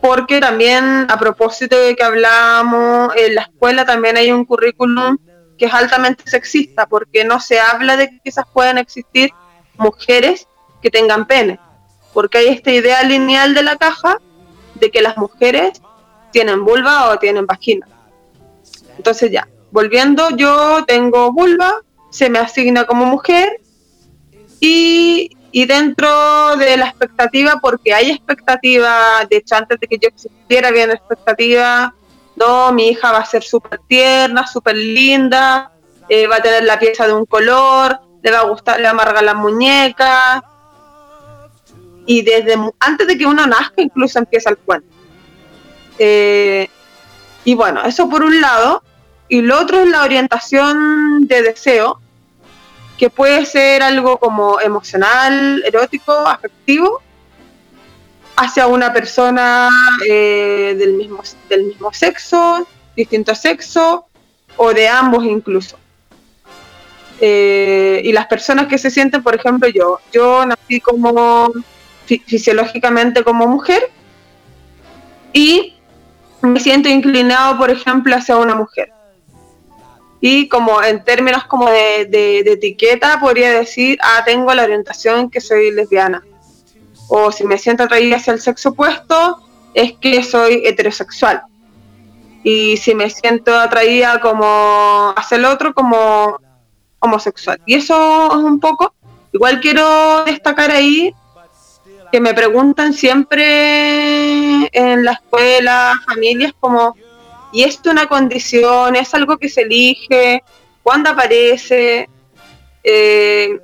Porque 0.00 0.40
también, 0.40 1.06
a 1.08 1.18
propósito 1.18 1.78
de 1.78 1.94
que 1.94 2.02
hablábamos, 2.02 3.12
en 3.16 3.34
la 3.34 3.42
escuela 3.42 3.84
también 3.84 4.16
hay 4.16 4.32
un 4.32 4.44
currículum 4.44 5.18
que 5.58 5.66
es 5.66 5.74
altamente 5.74 6.24
sexista, 6.28 6.86
porque 6.86 7.22
no 7.24 7.38
se 7.38 7.60
habla 7.60 7.96
de 7.96 8.08
que 8.08 8.20
quizás 8.24 8.46
puedan 8.50 8.78
existir 8.78 9.30
mujeres 9.76 10.48
que 10.80 10.90
tengan 10.90 11.26
pene, 11.26 11.60
porque 12.14 12.38
hay 12.38 12.48
esta 12.48 12.70
idea 12.70 13.02
lineal 13.02 13.54
de 13.54 13.62
la 13.62 13.76
caja 13.76 14.18
de 14.74 14.90
que 14.90 15.02
las 15.02 15.18
mujeres 15.18 15.82
tienen 16.32 16.64
vulva 16.64 17.10
o 17.10 17.18
tienen 17.18 17.44
vagina. 17.44 17.86
Entonces 18.96 19.30
ya, 19.30 19.48
volviendo, 19.70 20.30
yo 20.30 20.84
tengo 20.86 21.32
vulva, 21.32 21.82
se 22.10 22.30
me 22.30 22.38
asigna 22.38 22.86
como 22.86 23.04
mujer 23.04 23.60
y, 24.60 25.36
dentro 25.52 26.56
de 26.56 26.76
la 26.76 26.86
expectativa, 26.86 27.58
porque 27.60 27.92
hay 27.92 28.10
expectativa, 28.10 29.26
de 29.28 29.38
hecho 29.38 29.56
antes 29.56 29.80
de 29.80 29.86
que 29.86 29.98
yo 29.98 30.08
existiera 30.08 30.68
había 30.68 30.84
una 30.84 30.94
expectativa, 30.94 31.94
no, 32.36 32.72
mi 32.72 32.88
hija 32.88 33.12
va 33.12 33.18
a 33.18 33.26
ser 33.26 33.42
súper 33.42 33.80
tierna, 33.86 34.46
súper 34.46 34.76
linda, 34.76 35.72
eh, 36.08 36.26
va 36.26 36.36
a 36.36 36.42
tener 36.42 36.64
la 36.64 36.78
pieza 36.78 37.06
de 37.06 37.12
un 37.12 37.26
color, 37.26 37.98
le 38.22 38.30
va 38.30 38.38
a 38.38 38.44
gustar, 38.44 38.78
le 38.78 38.84
va 38.84 38.88
a 38.90 38.92
amargar 38.92 39.22
la 39.22 39.34
muñeca. 39.34 40.42
Y 42.06 42.22
desde 42.22 42.56
antes 42.80 43.06
de 43.06 43.18
que 43.18 43.26
uno 43.26 43.46
nazca 43.46 43.82
incluso 43.82 44.18
empieza 44.18 44.50
el 44.50 44.58
cuento. 44.58 44.88
Eh, 45.98 46.68
y 47.44 47.54
bueno, 47.54 47.82
eso 47.84 48.08
por 48.08 48.22
un 48.22 48.40
lado. 48.40 48.82
Y 49.28 49.42
lo 49.42 49.60
otro 49.60 49.78
es 49.78 49.88
la 49.88 50.02
orientación 50.02 51.28
de 51.28 51.42
deseo, 51.42 52.00
que 53.00 53.08
puede 53.08 53.46
ser 53.46 53.82
algo 53.82 54.18
como 54.18 54.60
emocional, 54.60 55.62
erótico, 55.64 56.12
afectivo, 56.12 57.00
hacia 58.36 58.66
una 58.66 58.92
persona 58.92 59.70
eh, 60.06 60.76
del, 60.78 60.92
mismo, 60.92 61.22
del 61.48 61.64
mismo 61.64 61.94
sexo, 61.94 62.68
distinto 62.94 63.34
sexo, 63.34 64.04
o 64.58 64.74
de 64.74 64.86
ambos 64.86 65.24
incluso. 65.24 65.78
Eh, 67.22 68.02
y 68.04 68.12
las 68.12 68.26
personas 68.26 68.66
que 68.66 68.76
se 68.76 68.90
sienten, 68.90 69.22
por 69.22 69.34
ejemplo, 69.34 69.66
yo, 69.70 69.98
yo 70.12 70.44
nací 70.44 70.78
como 70.78 71.50
fisiológicamente 72.04 73.24
como 73.24 73.46
mujer 73.46 73.90
y 75.32 75.74
me 76.42 76.60
siento 76.60 76.90
inclinado, 76.90 77.56
por 77.56 77.70
ejemplo, 77.70 78.14
hacia 78.14 78.36
una 78.36 78.54
mujer 78.54 78.92
y 80.20 80.48
como 80.48 80.82
en 80.82 81.02
términos 81.02 81.44
como 81.44 81.68
de, 81.70 82.42
etiqueta 82.44 83.18
podría 83.20 83.52
decir, 83.52 83.98
ah, 84.02 84.22
tengo 84.24 84.52
la 84.54 84.64
orientación 84.64 85.30
que 85.30 85.40
soy 85.40 85.70
lesbiana. 85.70 86.22
O 87.08 87.32
si 87.32 87.44
me 87.44 87.58
siento 87.58 87.84
atraída 87.84 88.16
hacia 88.16 88.34
el 88.34 88.40
sexo 88.40 88.70
opuesto, 88.70 89.40
es 89.74 89.94
que 89.94 90.22
soy 90.22 90.62
heterosexual. 90.64 91.42
Y 92.42 92.76
si 92.76 92.94
me 92.94 93.08
siento 93.10 93.58
atraída 93.58 94.20
como 94.20 95.12
hacia 95.16 95.36
el 95.36 95.44
otro, 95.46 95.74
como 95.74 96.38
homosexual. 96.98 97.60
Y 97.64 97.74
eso 97.74 98.26
es 98.26 98.44
un 98.44 98.60
poco, 98.60 98.94
igual 99.32 99.60
quiero 99.60 100.24
destacar 100.24 100.70
ahí 100.70 101.14
que 102.12 102.20
me 102.20 102.34
preguntan 102.34 102.92
siempre 102.92 104.68
en 104.72 105.04
la 105.04 105.12
escuela, 105.12 105.94
familias, 106.06 106.52
como, 106.58 106.96
y 107.52 107.64
esto 107.64 107.90
es 107.90 107.92
una 107.92 108.06
condición, 108.06 108.96
es 108.96 109.12
algo 109.14 109.36
que 109.38 109.48
se 109.48 109.62
elige, 109.62 110.42
cuándo 110.82 111.10
aparece. 111.10 112.08
Eh, 112.82 113.60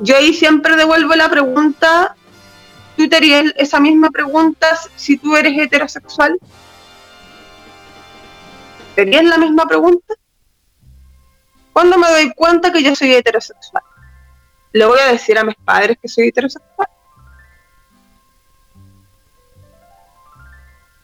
yo 0.00 0.16
ahí 0.16 0.32
siempre 0.34 0.76
devuelvo 0.76 1.14
la 1.14 1.28
pregunta, 1.28 2.16
¿tú 2.96 3.08
te 3.08 3.16
harías 3.16 3.52
esa 3.56 3.80
misma 3.80 4.10
pregunta 4.10 4.66
si 4.96 5.16
tú 5.16 5.36
eres 5.36 5.58
heterosexual? 5.58 6.38
¿Te 8.94 9.02
harías 9.02 9.24
la 9.24 9.38
misma 9.38 9.66
pregunta? 9.66 10.14
¿Cuándo 11.72 11.98
me 11.98 12.08
doy 12.08 12.32
cuenta 12.34 12.72
que 12.72 12.82
yo 12.82 12.94
soy 12.94 13.14
heterosexual? 13.14 13.82
¿Le 14.72 14.86
voy 14.86 14.98
a 15.00 15.12
decir 15.12 15.36
a 15.38 15.44
mis 15.44 15.56
padres 15.56 15.98
que 16.00 16.08
soy 16.08 16.28
heterosexual? 16.28 16.88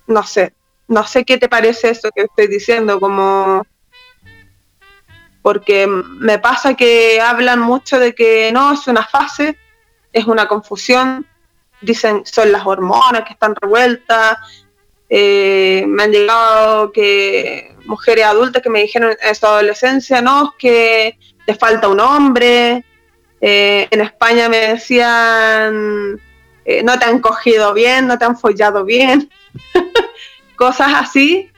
No 0.07 0.25
sé, 0.25 0.53
no 0.91 1.07
sé 1.07 1.25
qué 1.25 1.39
te 1.39 1.49
parece 1.49 1.91
eso 1.91 2.11
que 2.13 2.23
estoy 2.23 2.49
diciendo, 2.49 2.99
como 2.99 3.65
porque 5.41 5.87
me 5.87 6.39
pasa 6.41 6.75
que 6.75 7.21
hablan 7.21 7.61
mucho 7.61 7.99
de 7.99 8.13
que 8.13 8.51
no, 8.53 8.73
es 8.73 8.87
una 8.89 9.07
fase, 9.07 9.57
es 10.13 10.27
una 10.27 10.49
confusión, 10.49 11.27
dicen 11.81 12.23
son 12.27 12.51
las 12.51 12.67
hormonas 12.67 13.23
que 13.25 13.35
están 13.35 13.55
revueltas, 13.55 14.37
eh, 15.09 15.85
me 15.87 16.03
han 16.03 16.11
llegado 16.11 16.91
que 16.91 17.73
mujeres 17.87 18.25
adultas 18.25 18.61
que 18.61 18.69
me 18.69 18.83
dijeron 18.83 19.17
en 19.23 19.35
su 19.35 19.47
adolescencia, 19.47 20.21
no, 20.21 20.47
es 20.47 20.51
que 20.59 21.19
te 21.47 21.55
falta 21.55 21.87
un 21.87 22.01
hombre, 22.01 22.85
eh, 23.41 23.87
en 23.89 24.01
España 24.01 24.49
me 24.49 24.59
decían, 24.59 26.21
eh, 26.65 26.83
no 26.83 26.99
te 26.99 27.05
han 27.05 27.21
cogido 27.21 27.73
bien, 27.75 28.09
no 28.09 28.19
te 28.19 28.25
han 28.25 28.37
follado 28.37 28.85
bien. 28.85 29.31
cosas 30.61 30.93
así. 30.95 31.51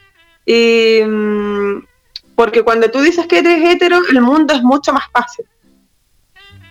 Y, 0.47 1.01
mm, 1.05 1.85
porque 2.37 2.63
cuando 2.63 2.89
tú 2.89 3.01
dices 3.01 3.27
que 3.27 3.39
eres 3.39 3.63
hetero, 3.65 3.99
el 4.09 4.21
mundo 4.21 4.55
es 4.55 4.63
mucho 4.63 4.93
más 4.93 5.07
fácil. 5.13 5.45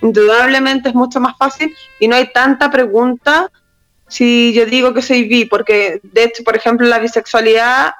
Indudablemente 0.01 0.89
es 0.89 0.95
mucho 0.95 1.19
más 1.19 1.38
fácil 1.38 1.75
y 1.99 2.07
no 2.07 2.15
hay 2.15 2.32
tanta 2.32 2.71
pregunta 2.71 3.51
si 4.07 4.53
yo 4.53 4.65
digo 4.65 4.93
que 4.93 5.01
soy 5.01 5.27
bi, 5.27 5.45
porque 5.45 5.99
de 6.03 6.23
hecho, 6.23 6.43
por 6.43 6.55
ejemplo, 6.55 6.88
la 6.88 6.99
bisexualidad 6.99 7.93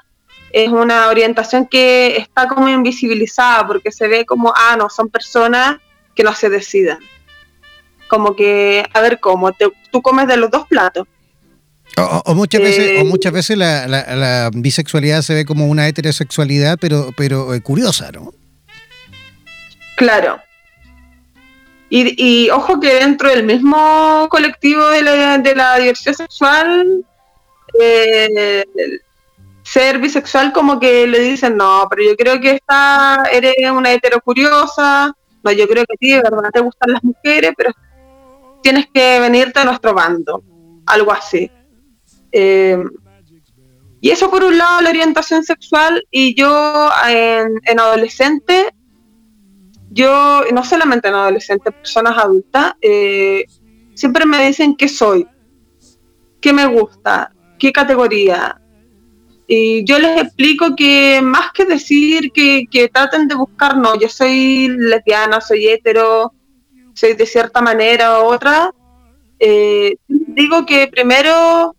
es 0.51 0.69
una 0.69 1.09
orientación 1.09 1.67
que 1.67 2.17
está 2.17 2.47
como 2.47 2.67
invisibilizada, 2.69 3.67
porque 3.67 3.91
se 3.91 4.07
ve 4.07 4.25
como, 4.25 4.53
ah, 4.55 4.75
no, 4.77 4.89
son 4.89 5.09
personas 5.09 5.77
que 6.15 6.23
no 6.23 6.34
se 6.34 6.49
decidan. 6.49 6.99
Como 8.07 8.36
que, 8.36 8.86
a 8.93 9.01
ver, 9.01 9.19
¿cómo? 9.19 9.51
tú 9.53 10.01
comes 10.01 10.27
de 10.27 10.38
los 10.38 10.49
dos 10.49 10.67
platos. 10.67 11.07
O, 11.97 12.33
muchas 12.35 12.61
veces, 12.61 12.99
o 12.99 13.01
eh, 13.01 13.03
muchas 13.03 13.33
veces 13.33 13.57
la, 13.57 14.49
bisexualidad 14.53 15.21
se 15.21 15.33
ve 15.33 15.45
como 15.45 15.67
una 15.67 15.87
heterosexualidad, 15.87 16.77
pero, 16.79 17.11
pero 17.15 17.53
eh, 17.53 17.61
curiosa, 17.61 18.11
¿no? 18.11 18.33
Claro. 19.95 20.39
Y, 21.89 22.49
ojo 22.49 22.79
que 22.79 22.93
dentro 22.93 23.29
del 23.29 23.43
mismo 23.43 24.27
colectivo 24.29 24.87
de 24.87 25.01
la, 25.01 25.37
de 25.37 25.55
la 25.55 25.77
diversidad 25.77 26.15
sexual, 26.15 27.05
eh, 27.81 28.63
ser 29.63 29.99
bisexual 29.99 30.53
como 30.53 30.79
que 30.79 31.05
le 31.05 31.19
dicen, 31.19 31.57
no, 31.57 31.87
pero 31.89 32.03
yo 32.03 32.15
creo 32.15 32.39
que 32.39 32.51
esta 32.51 33.23
eres 33.31 33.55
una 33.71 33.91
hetero 33.91 34.21
curiosa, 34.21 35.13
no, 35.43 35.51
yo 35.51 35.67
creo 35.67 35.85
que 35.85 35.93
a 35.93 35.97
ti 35.97 36.11
de 36.11 36.21
verdad 36.21 36.49
te 36.53 36.61
gustan 36.61 36.93
las 36.93 37.03
mujeres, 37.03 37.51
pero 37.57 37.71
tienes 38.61 38.87
que 38.93 39.19
venirte 39.19 39.59
a 39.59 39.65
nuestro 39.65 39.93
bando, 39.93 40.43
algo 40.85 41.11
así. 41.11 41.51
Eh, 42.32 42.77
Y 44.03 44.09
eso 44.09 44.32
por 44.32 44.43
un 44.43 44.57
lado 44.57 44.82
la 44.82 44.89
orientación 44.89 45.43
sexual 45.43 46.03
y 46.09 46.34
yo 46.34 46.89
en, 47.07 47.59
en 47.65 47.79
adolescente, 47.79 48.73
yo 49.91 50.41
no 50.51 50.63
solamente 50.63 51.07
en 51.07 51.13
adolescente, 51.13 51.71
personas 51.71 52.17
adultas, 52.17 52.73
eh, 52.82 53.45
siempre 53.93 54.25
me 54.25 54.43
dicen 54.47 54.75
qué 54.75 54.88
soy, 54.88 55.27
qué 56.41 56.51
me 56.51 56.65
gusta, 56.65 57.32
qué 57.59 57.71
categoría. 57.71 58.59
Y 59.47 59.84
yo 59.84 59.99
les 59.99 60.19
explico 60.19 60.75
que 60.75 61.19
más 61.21 61.51
que 61.51 61.65
decir 61.65 62.32
que, 62.32 62.65
que 62.71 62.88
traten 62.88 63.27
de 63.27 63.36
buscar, 63.36 63.77
no, 63.77 63.99
yo 63.99 64.09
soy 64.09 64.67
lesbiana, 64.67 65.41
soy 65.41 65.67
hetero, 65.67 66.34
soy 66.95 67.13
de 67.13 67.25
cierta 67.27 67.61
manera 67.61 68.21
u 68.21 68.25
otra, 68.34 68.73
eh, 69.38 69.97
digo 70.07 70.65
que 70.65 70.88
primero 70.88 71.75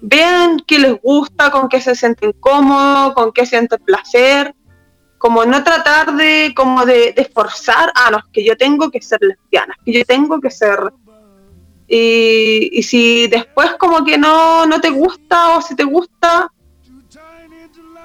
vean 0.00 0.60
qué 0.66 0.78
les 0.78 1.00
gusta, 1.02 1.50
con 1.50 1.68
qué 1.68 1.80
se 1.80 1.94
sienten 1.94 2.32
cómodos, 2.32 3.14
con 3.14 3.32
qué 3.32 3.46
sienten 3.46 3.80
placer, 3.84 4.54
como 5.18 5.44
no 5.44 5.62
tratar 5.64 6.14
de 6.14 6.52
como 6.56 6.86
de, 6.86 7.14
esforzar, 7.16 7.92
ah, 7.94 8.10
no, 8.10 8.20
que 8.32 8.44
yo 8.44 8.56
tengo 8.56 8.90
que 8.90 9.02
ser 9.02 9.18
lesbiana, 9.20 9.74
que 9.84 9.92
yo 9.92 10.04
tengo 10.04 10.40
que 10.40 10.50
ser... 10.50 10.78
Y, 11.90 12.68
y 12.72 12.82
si 12.82 13.28
después 13.28 13.70
como 13.78 14.04
que 14.04 14.18
no, 14.18 14.66
no 14.66 14.78
te 14.80 14.90
gusta 14.90 15.56
o 15.56 15.62
si 15.62 15.74
te 15.74 15.84
gusta, 15.84 16.52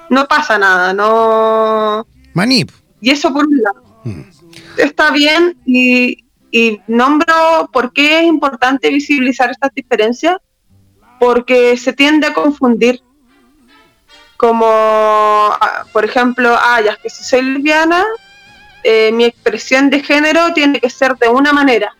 no 0.08 0.26
pasa 0.26 0.58
nada, 0.58 0.92
no... 0.92 2.06
Manip. 2.32 2.70
Y 3.00 3.10
eso 3.10 3.32
por 3.32 3.46
un 3.46 3.62
lado. 3.62 4.00
Mm. 4.04 4.22
Está 4.78 5.10
bien 5.10 5.58
y, 5.66 6.24
y 6.50 6.80
nombro 6.86 7.68
por 7.72 7.92
qué 7.92 8.20
es 8.20 8.26
importante 8.26 8.88
visibilizar 8.88 9.50
estas 9.50 9.72
diferencias, 9.74 10.38
porque 11.18 11.76
se 11.76 11.92
tiende 11.92 12.26
a 12.26 12.34
confundir. 12.34 13.02
Como, 14.36 14.66
ah, 14.66 15.84
por 15.92 16.04
ejemplo, 16.04 16.56
ah, 16.60 16.80
ya 16.80 16.96
que 16.96 17.08
si 17.08 17.24
soy 17.24 17.42
lesbiana, 17.42 18.04
eh, 18.82 19.10
mi 19.12 19.24
expresión 19.24 19.90
de 19.90 20.02
género 20.02 20.52
tiene 20.52 20.80
que 20.80 20.90
ser 20.90 21.16
de 21.16 21.28
una 21.28 21.52
manera. 21.52 21.96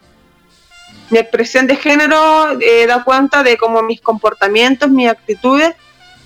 Mi 1.11 1.19
expresión 1.19 1.67
de 1.67 1.77
género 1.77 2.61
eh, 2.61 2.87
da 2.87 3.05
cuenta 3.05 3.43
de 3.43 3.57
cómo 3.57 3.83
mis 3.83 4.01
comportamientos, 4.01 4.91
mis 4.91 5.09
actitudes 5.09 5.75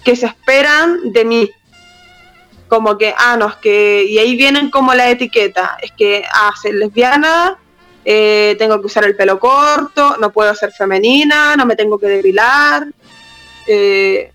que 0.05 0.17
se 0.17 0.27
esperan 0.27 1.13
de 1.13 1.25
mí. 1.25 1.51
Como 2.69 2.99
que, 2.99 3.15
ah, 3.17 3.37
no, 3.37 3.49
es 3.49 3.57
que, 3.57 4.05
y 4.05 4.19
ahí 4.19 4.37
vienen 4.37 4.71
como 4.71 4.95
la 4.95 5.09
etiqueta, 5.09 5.79
es 5.81 5.93
que, 5.93 6.25
ah, 6.33 6.53
ser 6.61 6.75
lesbiana 6.75 7.59
eh, 8.11 8.57
tengo 8.59 8.81
que 8.81 8.87
usar 8.87 9.05
el 9.05 9.15
pelo 9.15 9.39
corto, 9.39 10.17
no 10.19 10.33
puedo 10.33 10.55
ser 10.55 10.73
femenina, 10.73 11.55
no 11.57 11.67
me 11.67 11.77
tengo 11.77 11.99
que 11.99 12.07
depilar. 12.07 12.87
Eh, 13.67 14.33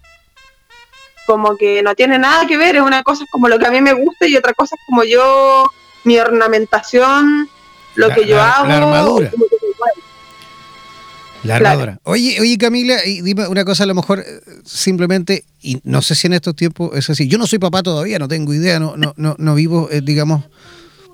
como 1.25 1.57
que 1.57 1.81
no 1.81 1.95
tiene 1.95 2.19
nada 2.19 2.45
que 2.45 2.55
ver, 2.55 2.75
es 2.75 2.83
una 2.83 3.01
cosa 3.01 3.25
como 3.31 3.47
lo 3.47 3.57
que 3.57 3.65
a 3.65 3.71
mí 3.71 3.81
me 3.81 3.93
gusta 3.93 4.27
y 4.27 4.35
otra 4.35 4.53
cosa 4.53 4.75
es 4.75 4.81
como 4.85 5.03
yo, 5.03 5.71
mi 6.03 6.19
ornamentación, 6.19 7.49
lo 7.95 8.09
que 8.09 8.27
yo 8.27 8.39
hago. 8.39 8.67
La 8.67 8.77
armadura. 8.77 9.31
La 11.41 11.55
armadura. 11.55 11.99
Oye, 12.03 12.39
oye 12.41 12.59
Camila, 12.59 12.97
dime 13.03 13.47
una 13.47 13.65
cosa 13.65 13.85
a 13.85 13.87
lo 13.87 13.95
mejor 13.95 14.19
eh, 14.19 14.39
simplemente, 14.63 15.45
y 15.63 15.79
no 15.83 16.03
sé 16.03 16.13
si 16.13 16.27
en 16.27 16.33
estos 16.33 16.55
tiempos 16.55 16.95
es 16.95 17.09
así, 17.09 17.27
yo 17.27 17.39
no 17.39 17.47
soy 17.47 17.57
papá 17.57 17.81
todavía, 17.81 18.19
no 18.19 18.27
tengo 18.27 18.53
idea, 18.53 18.79
no, 18.79 18.95
no, 18.97 19.15
no, 19.17 19.35
no 19.39 19.55
vivo, 19.55 19.89
digamos, 20.03 20.43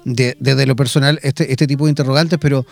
desde 0.06 0.66
lo 0.66 0.76
personal 0.76 1.20
este, 1.24 1.52
este 1.52 1.68
tipo 1.68 1.86
de 1.86 1.92
interrogantes, 1.92 2.40
pero, 2.40 2.66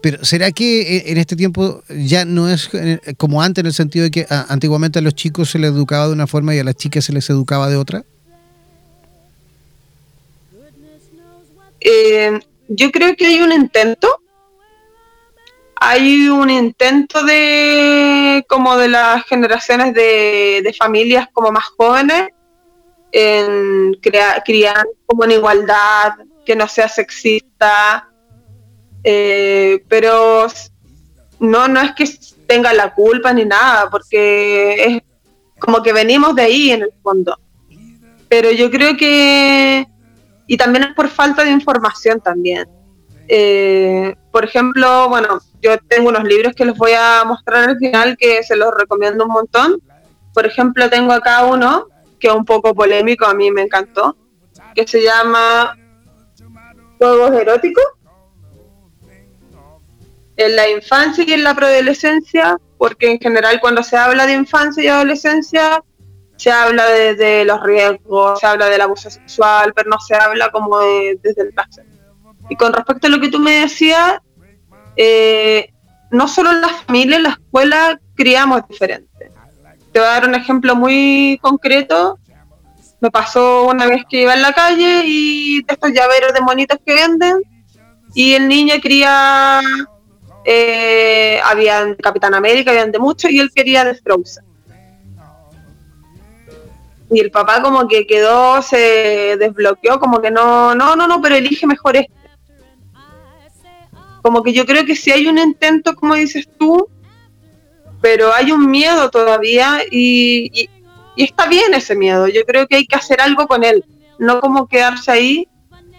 pero 0.00 0.24
¿será 0.24 0.52
que 0.52 1.04
en 1.06 1.18
este 1.18 1.36
tiempo 1.36 1.82
ya 1.88 2.24
no 2.24 2.48
es 2.48 2.70
como 3.16 3.42
antes 3.42 3.62
en 3.62 3.66
el 3.66 3.74
sentido 3.74 4.04
de 4.04 4.10
que 4.10 4.26
antiguamente 4.28 4.98
a 4.98 5.02
los 5.02 5.14
chicos 5.14 5.50
se 5.50 5.58
les 5.58 5.70
educaba 5.70 6.06
de 6.06 6.12
una 6.12 6.26
forma 6.26 6.54
y 6.54 6.58
a 6.58 6.64
las 6.64 6.76
chicas 6.76 7.04
se 7.04 7.12
les 7.12 7.28
educaba 7.30 7.68
de 7.68 7.76
otra? 7.76 8.04
Eh, 11.84 12.40
yo 12.68 12.90
creo 12.90 13.14
que 13.14 13.26
hay 13.26 13.40
un 13.40 13.52
intento. 13.52 14.20
Hay 15.76 16.28
un 16.28 16.48
intento 16.48 17.22
de 17.24 18.44
como 18.48 18.76
de 18.78 18.88
las 18.88 19.24
generaciones 19.26 19.92
de, 19.92 20.62
de 20.64 20.72
familias 20.72 21.28
como 21.32 21.50
más 21.50 21.64
jóvenes 21.76 22.28
en 23.12 23.94
crear, 24.00 24.42
criar 24.44 24.86
como 25.04 25.24
en 25.24 25.32
igualdad, 25.32 26.12
que 26.44 26.56
no 26.56 26.68
sea 26.68 26.88
sexista, 26.88 28.08
eh, 29.02 29.84
pero 29.88 30.46
no, 31.40 31.68
no 31.68 31.80
es 31.80 31.92
que 31.92 32.04
tenga 32.46 32.72
la 32.72 32.94
culpa 32.94 33.32
ni 33.32 33.44
nada, 33.44 33.88
porque 33.90 34.84
es 34.84 35.02
como 35.58 35.82
que 35.82 35.92
venimos 35.92 36.34
de 36.34 36.42
ahí 36.42 36.70
en 36.70 36.82
el 36.82 36.92
fondo. 37.02 37.38
Pero 38.28 38.50
yo 38.50 38.70
creo 38.70 38.96
que, 38.96 39.86
y 40.46 40.56
también 40.56 40.84
es 40.84 40.94
por 40.94 41.08
falta 41.08 41.44
de 41.44 41.50
información 41.50 42.20
también. 42.20 42.68
Eh, 43.28 44.14
por 44.30 44.44
ejemplo, 44.44 45.08
bueno, 45.08 45.40
yo 45.62 45.78
tengo 45.88 46.10
unos 46.10 46.24
libros 46.24 46.54
que 46.54 46.64
les 46.64 46.76
voy 46.76 46.92
a 46.92 47.24
mostrar 47.24 47.70
al 47.70 47.78
final 47.78 48.16
que 48.18 48.42
se 48.42 48.56
los 48.56 48.74
recomiendo 48.74 49.24
un 49.24 49.32
montón. 49.32 49.80
Por 50.32 50.46
ejemplo, 50.46 50.90
tengo 50.90 51.12
acá 51.12 51.44
uno 51.44 51.86
que 52.18 52.28
es 52.28 52.34
un 52.34 52.44
poco 52.44 52.74
polémico, 52.74 53.26
a 53.26 53.34
mí 53.34 53.50
me 53.50 53.60
encantó, 53.60 54.16
que 54.74 54.86
se 54.86 55.02
llama 55.02 55.76
juegos 57.04 57.32
eróticos 57.40 57.84
en 60.36 60.56
la 60.56 60.68
infancia 60.68 61.24
y 61.26 61.32
en 61.32 61.44
la 61.44 61.54
preadolescencia, 61.54 62.58
porque 62.76 63.10
en 63.10 63.18
general 63.20 63.60
cuando 63.60 63.82
se 63.82 63.96
habla 63.96 64.26
de 64.26 64.32
infancia 64.32 64.82
y 64.82 64.88
adolescencia 64.88 65.82
se 66.36 66.50
habla 66.50 66.86
de, 66.86 67.44
los 67.44 67.62
riesgos, 67.62 68.40
se 68.40 68.46
habla 68.46 68.68
del 68.68 68.80
abuso 68.80 69.08
sexual, 69.08 69.72
pero 69.74 69.88
no 69.88 70.00
se 70.00 70.16
habla 70.16 70.50
como 70.50 70.80
desde 70.80 71.42
el 71.42 71.52
placer. 71.52 71.86
Y 72.50 72.56
con 72.56 72.72
respecto 72.72 73.06
a 73.06 73.10
lo 73.10 73.20
que 73.20 73.28
tú 73.28 73.38
me 73.38 73.60
decías, 73.60 74.18
eh, 74.96 75.72
no 76.10 76.26
solo 76.26 76.50
en 76.50 76.60
la 76.60 76.68
familia, 76.68 77.16
en 77.16 77.22
la 77.22 77.28
escuela 77.30 78.00
criamos 78.16 78.66
diferente. 78.68 79.30
Te 79.92 80.00
voy 80.00 80.08
a 80.08 80.12
dar 80.12 80.28
un 80.28 80.34
ejemplo 80.34 80.74
muy 80.74 81.38
concreto 81.40 82.18
me 83.04 83.10
pasó 83.10 83.66
una 83.66 83.86
vez 83.86 84.02
que 84.08 84.22
iba 84.22 84.32
en 84.32 84.40
la 84.40 84.54
calle 84.54 85.02
y 85.04 85.62
de 85.62 85.74
estos 85.74 85.92
llaveros 85.92 86.32
de 86.32 86.40
monitos 86.40 86.78
que 86.86 86.94
venden 86.94 87.42
y 88.14 88.32
el 88.32 88.48
niño 88.48 88.76
quería, 88.80 89.60
eh, 90.42 91.38
habían 91.44 91.96
Capitán 91.96 92.32
América, 92.32 92.70
habían 92.70 92.90
de 92.90 92.98
muchos 92.98 93.30
y 93.30 93.40
él 93.40 93.50
quería 93.54 93.84
de 93.84 93.94
Frozen. 93.94 94.42
Y 97.10 97.20
el 97.20 97.30
papá 97.30 97.60
como 97.60 97.86
que 97.88 98.06
quedó, 98.06 98.62
se 98.62 99.36
desbloqueó, 99.38 100.00
como 100.00 100.22
que 100.22 100.30
no, 100.30 100.74
no, 100.74 100.96
no, 100.96 101.06
no, 101.06 101.20
pero 101.20 101.34
elige 101.34 101.66
mejor 101.66 101.96
este. 101.96 102.14
Como 104.22 104.42
que 104.42 104.54
yo 104.54 104.64
creo 104.64 104.86
que 104.86 104.96
si 104.96 105.10
hay 105.10 105.26
un 105.26 105.36
intento, 105.36 105.94
como 105.94 106.14
dices 106.14 106.48
tú, 106.58 106.88
pero 108.00 108.32
hay 108.32 108.50
un 108.50 108.70
miedo 108.70 109.10
todavía 109.10 109.82
y, 109.90 110.50
y 110.54 110.70
está 111.22 111.46
bien 111.46 111.72
ese 111.74 111.94
miedo, 111.94 112.26
yo 112.26 112.44
creo 112.44 112.66
que 112.66 112.76
hay 112.76 112.86
que 112.86 112.96
hacer 112.96 113.20
algo 113.20 113.46
con 113.46 113.62
él, 113.62 113.84
no 114.18 114.40
como 114.40 114.66
quedarse 114.66 115.12
ahí. 115.12 115.48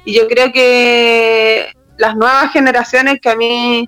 Y 0.03 0.13
yo 0.13 0.28
creo 0.28 0.51
que 0.51 1.74
las 1.97 2.16
nuevas 2.16 2.51
generaciones 2.51 3.20
que 3.22 3.30
a 3.30 3.36
mí 3.36 3.88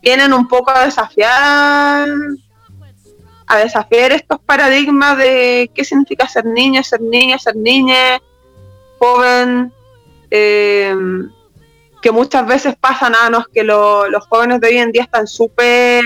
vienen 0.00 0.32
un 0.32 0.48
poco 0.48 0.70
a 0.70 0.84
desafiar, 0.84 2.08
a 3.46 3.58
desafiar 3.58 4.12
estos 4.12 4.38
paradigmas 4.40 5.18
de 5.18 5.70
qué 5.74 5.84
significa 5.84 6.28
ser 6.28 6.46
niño, 6.46 6.82
ser 6.82 7.00
niña, 7.00 7.38
ser 7.38 7.56
niña, 7.56 8.20
joven, 8.98 9.72
eh, 10.30 10.94
que 12.00 12.10
muchas 12.10 12.46
veces 12.46 12.76
pasan 12.78 13.14
años 13.14 13.46
que 13.52 13.64
los 13.64 14.26
jóvenes 14.28 14.60
de 14.60 14.68
hoy 14.68 14.78
en 14.78 14.92
día 14.92 15.02
están 15.02 15.26
súper 15.26 16.04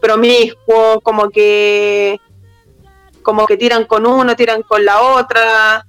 promiscuos, 0.00 0.98
como 1.02 1.30
que 1.30 2.20
como 3.22 3.46
que 3.46 3.56
tiran 3.56 3.84
con 3.84 4.06
uno, 4.06 4.36
tiran 4.36 4.62
con 4.62 4.84
la 4.84 5.00
otra. 5.00 5.86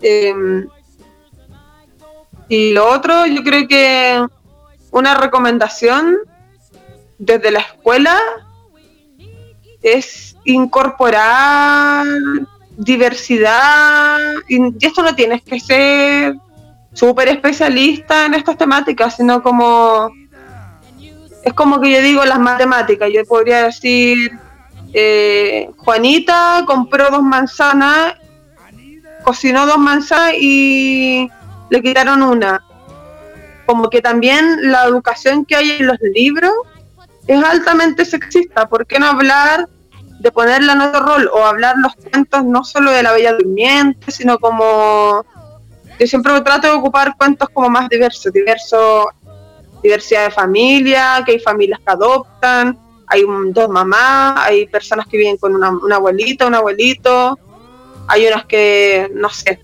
Em, 0.00 0.66
y 2.48 2.72
lo 2.72 2.88
otro, 2.90 3.26
yo 3.26 3.42
creo 3.42 3.66
que 3.66 4.26
una 4.90 5.14
recomendación 5.14 6.18
desde 7.18 7.50
la 7.50 7.60
escuela 7.60 8.18
es 9.82 10.36
incorporar 10.44 12.06
diversidad. 12.76 14.18
Y 14.48 14.84
esto 14.84 15.02
no 15.02 15.14
tienes 15.14 15.42
que 15.42 15.60
ser 15.60 16.34
súper 16.92 17.28
especialista 17.28 18.26
en 18.26 18.34
estas 18.34 18.56
temáticas, 18.56 19.16
sino 19.16 19.42
como... 19.42 20.10
Es 21.42 21.52
como 21.52 21.78
que 21.78 21.90
yo 21.90 22.00
digo 22.00 22.24
las 22.24 22.38
matemáticas, 22.38 23.10
yo 23.12 23.22
podría 23.26 23.64
decir 23.64 24.32
eh, 24.94 25.70
Juanita 25.76 26.62
compró 26.66 27.10
dos 27.10 27.22
manzanas, 27.22 28.14
cocinó 29.24 29.66
dos 29.66 29.78
manzanas 29.78 30.34
y 30.38 31.28
le 31.68 31.82
quitaron 31.82 32.22
una. 32.22 32.64
Como 33.66 33.90
que 33.90 34.00
también 34.00 34.70
la 34.70 34.84
educación 34.84 35.44
que 35.44 35.56
hay 35.56 35.72
en 35.72 35.88
los 35.88 35.98
libros 36.00 36.52
es 37.26 37.42
altamente 37.42 38.04
sexista. 38.04 38.68
¿Por 38.68 38.86
qué 38.86 39.00
no 39.00 39.06
hablar 39.06 39.68
de 40.20 40.30
ponerla 40.30 40.74
en 40.74 40.80
otro 40.80 41.00
rol 41.00 41.30
o 41.32 41.44
hablar 41.44 41.74
los 41.78 41.96
cuentos 41.96 42.44
no 42.44 42.62
solo 42.62 42.92
de 42.92 43.02
la 43.02 43.12
Bella 43.12 43.32
Durmiente, 43.32 44.12
sino 44.12 44.38
como 44.38 45.24
yo 45.98 46.06
siempre 46.06 46.40
trato 46.42 46.68
de 46.68 46.74
ocupar 46.74 47.16
cuentos 47.16 47.48
como 47.50 47.68
más 47.68 47.88
diversos, 47.88 48.32
diversos, 48.32 49.06
diversidad 49.82 50.24
de 50.24 50.30
familia, 50.30 51.22
que 51.26 51.32
hay 51.32 51.38
familias 51.40 51.80
que 51.84 51.92
adoptan, 51.92 52.78
hay 53.06 53.24
dos 53.48 53.68
mamás, 53.68 54.34
hay 54.46 54.66
personas 54.66 55.06
que 55.06 55.16
viven 55.16 55.36
con 55.36 55.54
una, 55.54 55.96
abuelita, 55.96 56.46
un 56.46 56.54
abuelito, 56.54 57.38
hay 58.08 58.26
unas 58.26 58.44
que, 58.46 59.10
no 59.14 59.30
sé. 59.30 59.60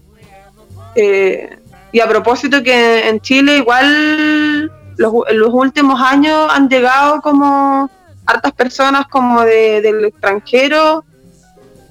Eh, 0.95 1.57
y 1.93 2.01
a 2.01 2.09
propósito 2.09 2.63
que 2.63 3.09
en 3.09 3.21
Chile 3.21 3.59
igual 3.59 4.71
los, 4.97 5.13
los 5.33 5.51
últimos 5.53 6.01
años 6.01 6.49
han 6.51 6.69
llegado 6.69 7.21
como 7.21 7.91
hartas 8.27 8.53
personas 8.53 9.07
como 9.09 9.43
del 9.43 10.05
extranjero 10.05 11.05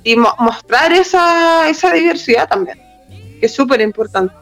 y 0.03 0.15
mostrar 0.15 0.93
esa, 0.93 1.69
esa 1.69 1.91
diversidad 1.91 2.47
también, 2.47 2.79
que 3.39 3.45
es 3.45 3.53
súper 3.53 3.81
importante. 3.81 4.33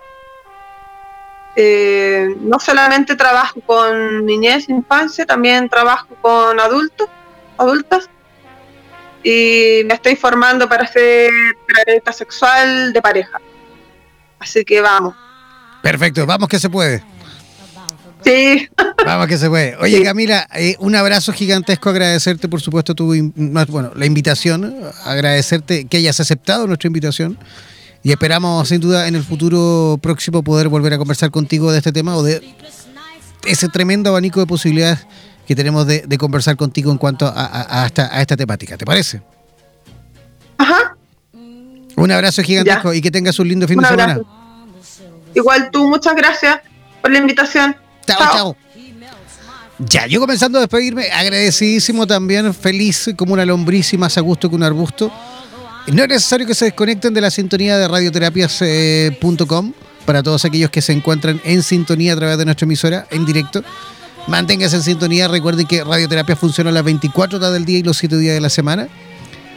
eh, 1.56 2.36
no 2.40 2.60
solamente 2.60 3.16
trabajo 3.16 3.60
con 3.66 4.24
niñez, 4.24 4.68
infancia, 4.68 5.26
también 5.26 5.68
trabajo 5.68 6.06
con 6.20 6.60
adultos, 6.60 7.08
adultas 7.58 8.08
y 9.22 9.82
me 9.84 9.94
estoy 9.94 10.16
formando 10.16 10.68
para 10.68 10.86
ser 10.86 11.30
terapeuta 11.66 12.12
sexual 12.12 12.92
de 12.92 13.02
pareja. 13.02 13.40
Así 14.38 14.64
que 14.64 14.80
vamos. 14.80 15.14
Perfecto, 15.82 16.26
vamos 16.26 16.48
que 16.48 16.58
se 16.58 16.70
puede. 16.70 17.02
Sí. 18.24 18.68
Vamos 19.04 19.26
que 19.28 19.38
se 19.38 19.48
puede. 19.48 19.76
Oye, 19.76 20.02
Camila, 20.02 20.46
eh, 20.54 20.76
un 20.78 20.94
abrazo 20.94 21.32
gigantesco, 21.32 21.88
agradecerte, 21.88 22.48
por 22.48 22.60
supuesto, 22.60 22.94
tu, 22.94 23.14
bueno, 23.34 23.92
la 23.94 24.06
invitación, 24.06 24.76
agradecerte 25.04 25.86
que 25.86 25.96
hayas 25.96 26.20
aceptado 26.20 26.66
nuestra 26.66 26.88
invitación 26.88 27.38
y 28.02 28.12
esperamos, 28.12 28.68
sin 28.68 28.80
duda, 28.80 29.08
en 29.08 29.14
el 29.14 29.24
futuro 29.24 29.98
próximo 30.02 30.42
poder 30.42 30.68
volver 30.68 30.94
a 30.94 30.98
conversar 30.98 31.30
contigo 31.30 31.70
de 31.72 31.78
este 31.78 31.92
tema 31.92 32.16
o 32.16 32.22
de 32.22 32.42
ese 33.46 33.68
tremendo 33.68 34.10
abanico 34.10 34.40
de 34.40 34.46
posibilidades 34.46 35.06
que 35.50 35.56
tenemos 35.56 35.84
de, 35.84 36.16
conversar 36.16 36.56
contigo 36.56 36.92
en 36.92 36.96
cuanto 36.96 37.26
a, 37.26 37.84
esta, 37.84 38.36
temática. 38.36 38.76
¿Te 38.76 38.84
parece? 38.84 39.20
Ajá. 40.56 40.96
Un 41.96 42.12
abrazo 42.12 42.44
gigantesco 42.44 42.94
y 42.94 43.00
que 43.00 43.10
tengas 43.10 43.36
un 43.40 43.48
lindo 43.48 43.66
fin 43.66 43.80
de 43.80 43.88
semana. 43.88 44.20
Igual 45.34 45.72
tú, 45.72 45.88
muchas 45.88 46.14
gracias 46.14 46.60
por 47.02 47.10
la 47.10 47.18
invitación. 47.18 47.74
Chao, 48.06 48.18
chao. 48.20 48.56
Ya, 49.80 50.06
yo 50.06 50.20
comenzando 50.20 50.58
a 50.58 50.60
despedirme, 50.60 51.10
agradecidísimo 51.10 52.06
también, 52.06 52.54
feliz 52.54 53.10
como 53.16 53.34
una 53.34 53.44
lombriz 53.44 53.92
y 53.92 53.98
más 53.98 54.16
a 54.18 54.20
gusto 54.20 54.48
que 54.48 54.54
un 54.54 54.62
arbusto. 54.62 55.12
No 55.88 56.02
es 56.04 56.08
necesario 56.08 56.46
que 56.46 56.54
se 56.54 56.66
desconecten 56.66 57.12
de 57.12 57.22
la 57.22 57.32
sintonía 57.32 57.76
de 57.76 57.88
radioterapias.com 57.88 58.62
eh, 58.62 59.72
para 60.06 60.22
todos 60.22 60.44
aquellos 60.44 60.70
que 60.70 60.80
se 60.80 60.92
encuentran 60.92 61.40
en 61.42 61.64
sintonía 61.64 62.12
a 62.12 62.16
través 62.16 62.38
de 62.38 62.44
nuestra 62.44 62.66
emisora 62.66 63.08
en 63.10 63.26
directo. 63.26 63.64
Manténganse 64.26 64.76
en 64.76 64.82
sintonía. 64.82 65.28
Recuerden 65.28 65.66
que 65.66 65.84
Radioterapia 65.84 66.36
funciona 66.36 66.70
las 66.70 66.84
24 66.84 67.38
horas 67.38 67.52
del 67.52 67.64
día 67.64 67.78
y 67.78 67.82
los 67.82 67.96
7 67.98 68.16
días 68.16 68.34
de 68.34 68.40
la 68.40 68.50
semana. 68.50 68.88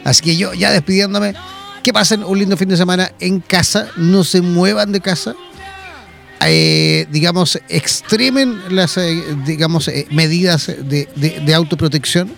Así 0.04 0.22
que 0.22 0.36
yo, 0.36 0.52
ya 0.54 0.70
despidiéndome, 0.70 1.34
que 1.82 1.92
pasen 1.92 2.24
un 2.24 2.38
lindo 2.38 2.56
fin 2.56 2.68
de 2.68 2.76
semana 2.76 3.12
en 3.20 3.40
casa. 3.40 3.88
No 3.96 4.24
se 4.24 4.40
muevan 4.40 4.92
de 4.92 5.00
casa. 5.00 5.34
Eh, 6.46 7.06
digamos, 7.10 7.58
extremen 7.68 8.60
las 8.70 8.98
eh, 8.98 9.22
digamos, 9.46 9.88
eh, 9.88 10.06
medidas 10.10 10.66
de, 10.66 11.54
autoprotección 11.54 12.30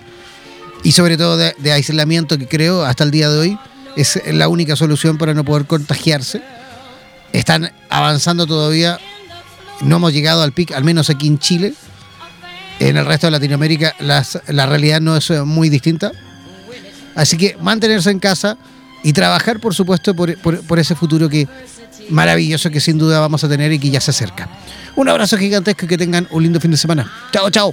y 0.84 0.92
sobre 0.92 1.16
todo 1.16 1.36
de, 1.36 1.54
de 1.58 1.72
aislamiento 1.72 2.38
que 2.38 2.46
creo 2.46 2.84
hasta 2.84 3.02
el 3.02 3.10
día 3.10 3.28
de 3.30 3.38
hoy 3.38 3.58
es 3.96 4.20
la 4.26 4.46
única 4.46 4.76
solución 4.76 5.18
para 5.18 5.34
no 5.34 5.44
poder 5.44 5.66
contagiarse. 5.66 6.42
Están 7.32 7.72
avanzando 7.88 8.46
todavía, 8.46 9.00
no 9.80 9.96
hemos 9.96 10.12
llegado 10.12 10.42
al 10.42 10.52
pic, 10.52 10.72
al 10.72 10.84
menos 10.84 11.10
aquí 11.10 11.26
en 11.26 11.38
Chile, 11.38 11.74
en 12.80 12.96
el 12.96 13.06
resto 13.06 13.26
de 13.26 13.32
Latinoamérica 13.32 13.94
la 13.98 14.66
realidad 14.66 15.00
no 15.00 15.16
es 15.16 15.30
eh, 15.30 15.42
muy 15.42 15.68
distinta. 15.68 16.12
Así 17.14 17.36
que 17.36 17.56
mantenerse 17.60 18.10
en 18.10 18.20
casa 18.20 18.58
y 19.02 19.12
trabajar, 19.12 19.58
por 19.58 19.74
supuesto, 19.74 20.14
por, 20.14 20.78
ese 20.78 20.94
futuro 20.94 21.28
que 21.28 21.48
maravilloso 22.10 22.70
que 22.70 22.80
sin 22.80 22.98
duda 22.98 23.20
vamos 23.20 23.42
a 23.42 23.48
tener 23.48 23.72
y 23.72 23.78
que 23.78 23.90
ya 23.90 24.00
se 24.00 24.10
acerca. 24.10 24.48
Un 24.94 25.08
abrazo 25.08 25.36
gigantesco 25.38 25.86
y 25.86 25.88
que 25.88 25.98
tengan 25.98 26.28
un 26.30 26.42
lindo 26.42 26.60
fin 26.60 26.70
de 26.70 26.76
semana. 26.76 27.10
Chao, 27.32 27.50
chao. 27.50 27.72